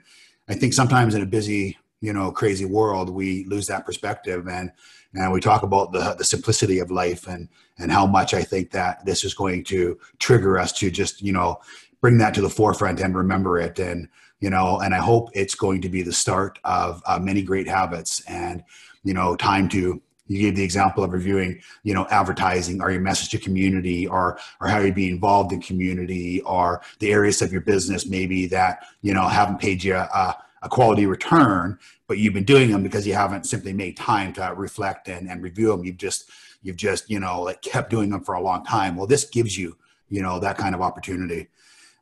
[0.49, 4.49] I think sometimes in a busy you know crazy world we lose that perspective.
[4.49, 4.73] And
[5.15, 8.71] and we talk about the the simplicity of life and and how much i think
[8.71, 11.61] that this is going to trigger us to just you know
[12.01, 13.79] bring that to the forefront and remember it.
[13.79, 14.09] And
[14.41, 17.69] you know and i hope it's going to be the start of uh, many great
[17.69, 18.23] habits.
[18.29, 18.63] And
[19.05, 23.01] you know time to you gave the example of reviewing you know advertising or your
[23.01, 27.53] message to community or or how you be involved in community or the areas of
[27.53, 31.79] your business maybe that you know haven't paid you a, a quality return,
[32.09, 35.43] but you've been doing them because you haven't simply made time to reflect and, and
[35.43, 35.85] review them.
[35.85, 36.31] You've just
[36.63, 38.97] you've just you know like kept doing them for a long time.
[38.97, 39.77] Well, this gives you
[40.09, 41.49] you know that kind of opportunity.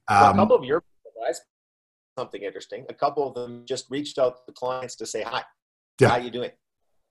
[0.08, 0.82] Um, well, a um, couple of your
[1.24, 1.40] guys,
[2.18, 2.86] something interesting.
[2.88, 5.42] A couple of them just reached out to the clients to say hi.
[6.00, 6.08] Yeah.
[6.08, 6.50] How you doing?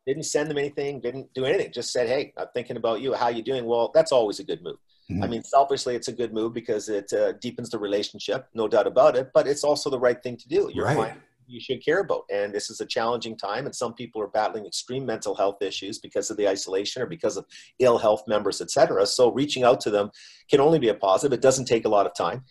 [0.05, 0.99] Didn't send them anything.
[0.99, 1.71] Didn't do anything.
[1.71, 3.13] Just said, "Hey, I'm thinking about you.
[3.13, 4.77] How you doing?" Well, that's always a good move.
[5.11, 5.23] Mm-hmm.
[5.23, 8.87] I mean, selfishly, it's a good move because it uh, deepens the relationship, no doubt
[8.87, 9.31] about it.
[9.33, 10.71] But it's also the right thing to do.
[10.73, 11.15] You're right
[11.47, 12.23] you should care about.
[12.31, 15.99] And this is a challenging time, and some people are battling extreme mental health issues
[15.99, 17.45] because of the isolation or because of
[17.79, 19.05] ill health members, etc.
[19.05, 20.11] So reaching out to them
[20.49, 21.33] can only be a positive.
[21.33, 22.43] It doesn't take a lot of time,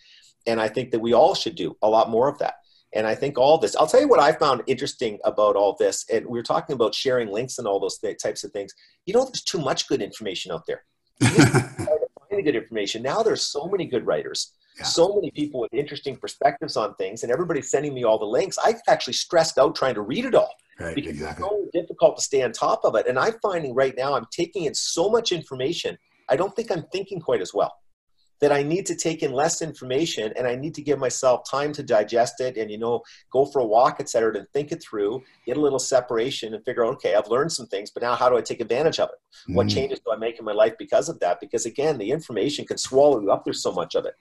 [0.47, 2.55] and I think that we all should do a lot more of that.
[2.95, 6.05] And I think all this, I'll tell you what I found interesting about all this.
[6.13, 8.71] And we are talking about sharing links and all those th- types of things.
[9.05, 10.83] You know, there's too much good information out there.
[12.33, 13.01] find good information.
[13.03, 14.83] Now there's so many good writers yeah.
[14.85, 18.57] so many people with interesting perspectives on things, and everybody's sending me all the links.
[18.57, 21.45] I actually stressed out trying to read it all right, because exactly.
[21.45, 23.07] it's so difficult to stay on top of it.
[23.07, 25.97] And I'm finding right now I'm taking in so much information.
[26.29, 27.73] I don't think I'm thinking quite as well.
[28.41, 31.71] That I need to take in less information and I need to give myself time
[31.73, 34.33] to digest it and you know go for a walk, etc.
[34.33, 37.67] to think it through, get a little separation and figure out, okay, I've learned some
[37.67, 39.51] things, but now how do I take advantage of it?
[39.51, 39.55] Mm.
[39.55, 41.39] What changes do I make in my life because of that?
[41.39, 43.45] Because again, the information can swallow you up.
[43.45, 44.15] There's so much of it.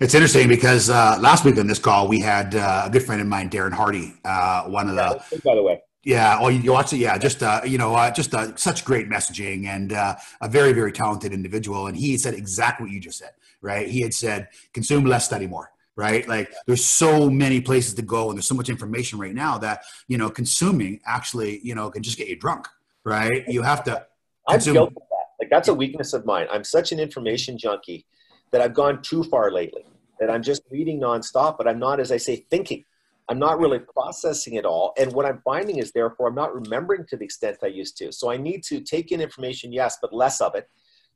[0.00, 3.20] It's interesting because uh, last week on this call we had uh, a good friend
[3.20, 5.22] of mine, Darren Hardy, uh, one of the.
[5.32, 5.80] Yeah, by the way.
[6.04, 6.98] Yeah, oh, you watch it.
[6.98, 10.72] Yeah, just uh, you know, uh, just uh, such great messaging and uh, a very,
[10.72, 11.86] very talented individual.
[11.86, 13.30] And he said exactly what you just said,
[13.64, 13.88] right?
[13.88, 16.26] He had said, "Consume less, study more." Right?
[16.28, 19.84] Like, there's so many places to go, and there's so much information right now that
[20.08, 22.68] you know, consuming actually, you know, can just get you drunk.
[23.04, 23.44] Right?
[23.48, 24.06] You have to.
[24.48, 24.72] Consume.
[24.72, 25.26] I'm guilty of that.
[25.40, 26.46] Like, that's a weakness of mine.
[26.50, 28.06] I'm such an information junkie
[28.50, 29.84] that I've gone too far lately,
[30.20, 32.84] that I'm just reading nonstop, but I'm not, as I say, thinking.
[33.28, 34.92] I'm not really processing it all.
[34.98, 38.12] And what I'm finding is, therefore, I'm not remembering to the extent I used to.
[38.12, 40.68] So I need to take in information, yes, but less of it.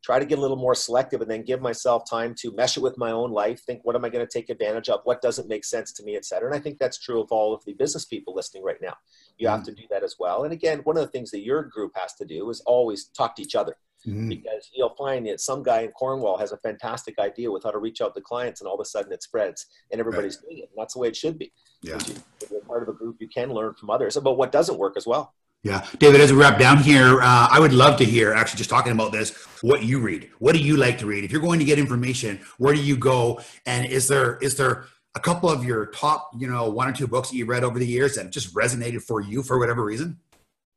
[0.03, 2.83] Try to get a little more selective and then give myself time to mesh it
[2.83, 3.61] with my own life.
[3.63, 5.01] Think, what am I going to take advantage of?
[5.05, 6.49] What doesn't make sense to me, et cetera.
[6.49, 8.95] And I think that's true of all of the business people listening right now.
[9.39, 9.65] You have mm.
[9.65, 10.45] to do that as well.
[10.45, 13.35] And again, one of the things that your group has to do is always talk
[13.37, 13.77] to each other
[14.07, 14.29] mm-hmm.
[14.29, 17.79] because you'll find that some guy in Cornwall has a fantastic idea with how to
[17.79, 20.43] reach out to clients, and all of a sudden it spreads, and everybody's right.
[20.43, 20.71] doing it.
[20.71, 21.53] And that's the way it should be.
[21.83, 21.97] Yeah.
[21.97, 24.97] If you're part of a group, you can learn from others about what doesn't work
[24.97, 25.35] as well.
[25.65, 26.21] Yeah, David.
[26.21, 28.33] As we wrap down here, uh, I would love to hear.
[28.33, 30.31] Actually, just talking about this, what you read.
[30.39, 31.25] What do you like to read?
[31.25, 33.41] If you're going to get information, where do you go?
[33.67, 34.85] And is there is there
[35.15, 37.79] a couple of your top, you know, one or two books that you read over
[37.79, 40.19] the years that just resonated for you for whatever reason?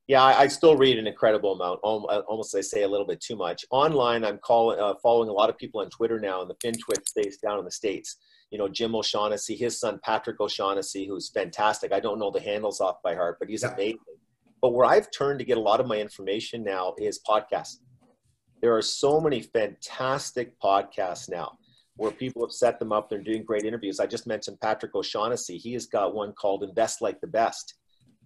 [0.08, 1.80] Yeah, I, I still read an incredible amount.
[1.84, 3.64] uh, Almost, I say a little bit too much.
[3.70, 7.08] Online, I'm calling, uh, following a lot of people on Twitter now, and the FinTwit
[7.08, 8.18] space down in the states.
[8.50, 11.94] You know, Jim O'Shaughnessy, his son Patrick O'Shaughnessy, who's fantastic.
[11.94, 13.74] I don't know the handles off by heart, but he's Yeah.
[13.74, 14.00] amazing.
[14.62, 17.78] But where I've turned to get a lot of my information now is podcasts.
[18.62, 21.58] There are so many fantastic podcasts now
[21.98, 23.10] where people have set them up.
[23.10, 24.00] They're doing great interviews.
[24.00, 25.58] I just mentioned Patrick O'Shaughnessy.
[25.58, 27.76] He has got one called Invest Like the Best.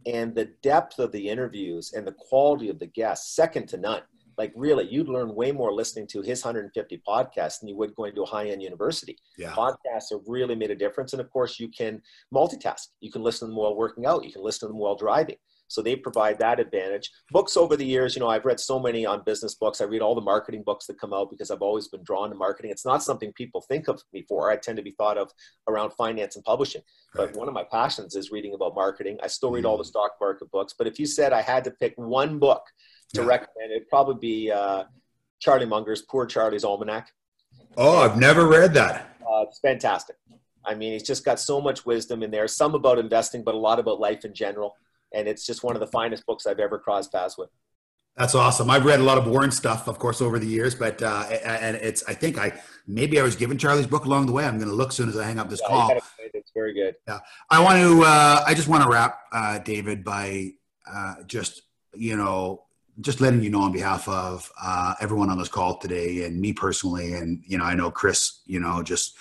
[0.05, 4.01] And the depth of the interviews and the quality of the guests, second to none.
[4.37, 8.13] Like, really, you'd learn way more listening to his 150 podcasts than you would going
[8.15, 9.17] to a high end university.
[9.37, 9.51] Yeah.
[9.51, 11.13] Podcasts have really made a difference.
[11.13, 12.01] And of course, you can
[12.33, 12.87] multitask.
[12.99, 15.37] You can listen to them while working out, you can listen to them while driving.
[15.75, 17.11] So they provide that advantage.
[17.31, 19.81] Books over the years, you know, I've read so many on business books.
[19.81, 22.35] I read all the marketing books that come out because I've always been drawn to
[22.35, 22.71] marketing.
[22.71, 24.49] It's not something people think of me for.
[24.49, 25.29] I tend to be thought of
[25.67, 26.81] around finance and publishing.
[27.13, 27.27] Right.
[27.27, 29.17] But one of my passions is reading about marketing.
[29.21, 30.73] I still read all the stock market books.
[30.77, 32.63] But if you said I had to pick one book
[33.15, 33.27] to Yeah.
[33.27, 34.85] recommend, it'd probably be uh,
[35.39, 37.07] Charlie Munger's Poor Charlie's Almanack.
[37.75, 39.17] Oh, I've never read that.
[39.21, 40.15] Uh, it's fantastic.
[40.63, 42.47] I mean, he's just got so much wisdom in there.
[42.47, 44.75] Some about investing, but a lot about life in general.
[45.15, 47.49] And it's just one of the finest books I've ever crossed paths with.
[48.17, 48.69] That's awesome.
[48.69, 51.75] I've read a lot of Warren stuff, of course, over the years, but uh, and
[51.75, 52.53] it's I think I
[52.87, 54.45] maybe I was given Charlie's book along the way.
[54.45, 55.87] I'm going to look soon as I hang up this Yeah, call.
[55.89, 56.01] gotta.
[56.33, 56.95] It's very good.
[57.07, 58.03] Yeah, I want to.
[58.03, 60.51] Uh, I just want to wrap, uh, David, by
[60.89, 61.63] uh, just
[61.93, 62.63] you know,
[63.01, 66.53] just letting you know on behalf of uh, everyone on this call today, and me
[66.53, 68.41] personally, and you know, I know Chris.
[68.45, 69.17] You know, just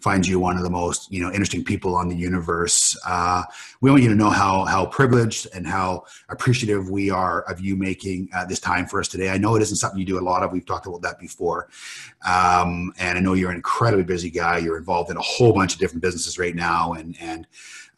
[0.00, 2.96] finds you one of the most you know interesting people on the universe.
[3.06, 3.42] Uh,
[3.80, 7.76] we want you to know how how privileged and how appreciative we are of you
[7.76, 9.30] making uh, this time for us today.
[9.30, 10.52] I know it isn't something you do a lot of.
[10.52, 11.68] We've talked about that before,
[12.26, 14.58] um, and I know you're an incredibly busy guy.
[14.58, 17.46] You're involved in a whole bunch of different businesses right now, and and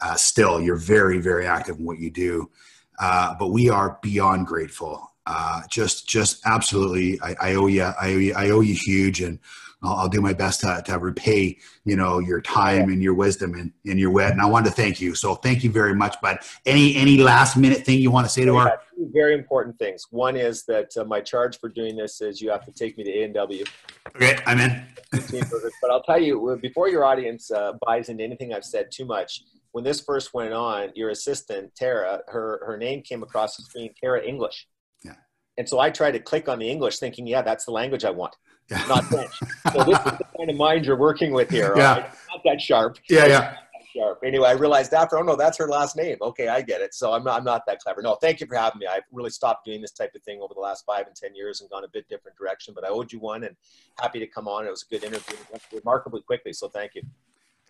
[0.00, 2.50] uh, still you're very very active in what you do.
[2.98, 5.10] Uh, but we are beyond grateful.
[5.26, 7.82] Uh, just just absolutely, I, I owe you.
[7.82, 8.34] I owe you.
[8.34, 9.38] I owe you huge, and
[9.82, 13.54] I'll, I'll do my best to, to repay you know your time and your wisdom
[13.54, 14.30] and, and your wit.
[14.30, 15.14] And I wanted to thank you.
[15.14, 16.16] So thank you very much.
[16.22, 19.34] But any any last minute thing you want to say to We our two very
[19.34, 20.04] important things.
[20.10, 23.04] One is that uh, my charge for doing this is you have to take me
[23.04, 23.64] to A&W.
[24.14, 24.84] okay, I'm in.
[25.10, 29.42] but I'll tell you, before your audience uh, buys into anything I've said too much,
[29.72, 33.92] when this first went on, your assistant, Tara, her, her name came across the screen,
[34.02, 34.66] Tara English.
[35.04, 35.14] Yeah.
[35.58, 38.10] And so I tried to click on the English thinking, yeah, that's the language I
[38.10, 38.34] want,
[38.70, 38.84] Yeah.
[38.88, 39.32] not French.
[39.72, 41.74] so this is the kind of mind you're working with here.
[41.76, 41.94] Yeah.
[41.94, 42.10] right?
[42.30, 42.98] Not that sharp.
[43.08, 43.56] yeah, yeah.
[43.94, 44.20] Sharp.
[44.24, 46.16] Anyway, I realized after, oh no, that's her last name.
[46.22, 46.94] Okay, I get it.
[46.94, 48.02] So I'm not, I'm not that clever.
[48.02, 48.86] No, thank you for having me.
[48.86, 51.60] I've really stopped doing this type of thing over the last five and 10 years
[51.60, 53.56] and gone a bit different direction, but I owed you one and
[53.98, 54.64] happy to come on.
[54.64, 55.34] It was a good interview.
[55.34, 56.52] It went remarkably quickly.
[56.52, 57.02] So thank you.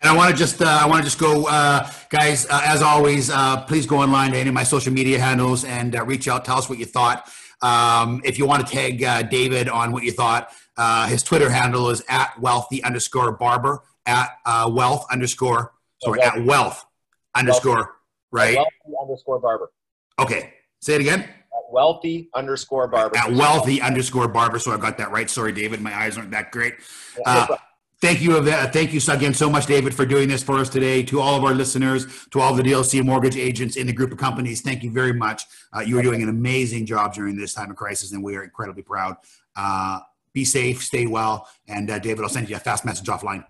[0.03, 2.47] And I want to just, uh, I want to just go, uh, guys.
[2.47, 5.95] Uh, as always, uh, please go online to any of my social media handles and
[5.95, 6.45] uh, reach out.
[6.45, 7.31] Tell us what you thought.
[7.63, 11.51] Um, if you want to tag uh, David on what you thought, uh, his Twitter
[11.51, 15.73] handle is at wealthy underscore barber at uh, wealth underscore
[16.03, 16.87] sorry at wealth
[17.35, 17.97] underscore
[18.31, 18.57] right.
[18.57, 19.71] Wealthy underscore barber.
[20.19, 21.21] Okay, say it again.
[21.21, 23.17] At wealthy underscore barber.
[23.17, 24.59] At wealthy underscore barber.
[24.59, 25.29] So I got that right.
[25.29, 25.81] Sorry, David.
[25.81, 26.75] My eyes aren't that great.
[27.19, 27.57] Yeah, Uh, no.
[28.01, 31.03] Thank you, uh, thank you again so much, David, for doing this for us today.
[31.03, 34.17] To all of our listeners, to all the DLC mortgage agents in the group of
[34.17, 35.43] companies, thank you very much.
[35.77, 38.43] Uh, you are doing an amazing job during this time of crisis, and we are
[38.43, 39.17] incredibly proud.
[39.55, 40.01] Uh,
[40.33, 43.45] be safe, stay well, and uh, David, I'll send you a fast message offline.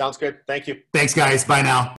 [0.00, 0.38] Sounds good.
[0.46, 0.80] Thank you.
[0.92, 1.44] Thanks, guys.
[1.44, 1.96] Bye now.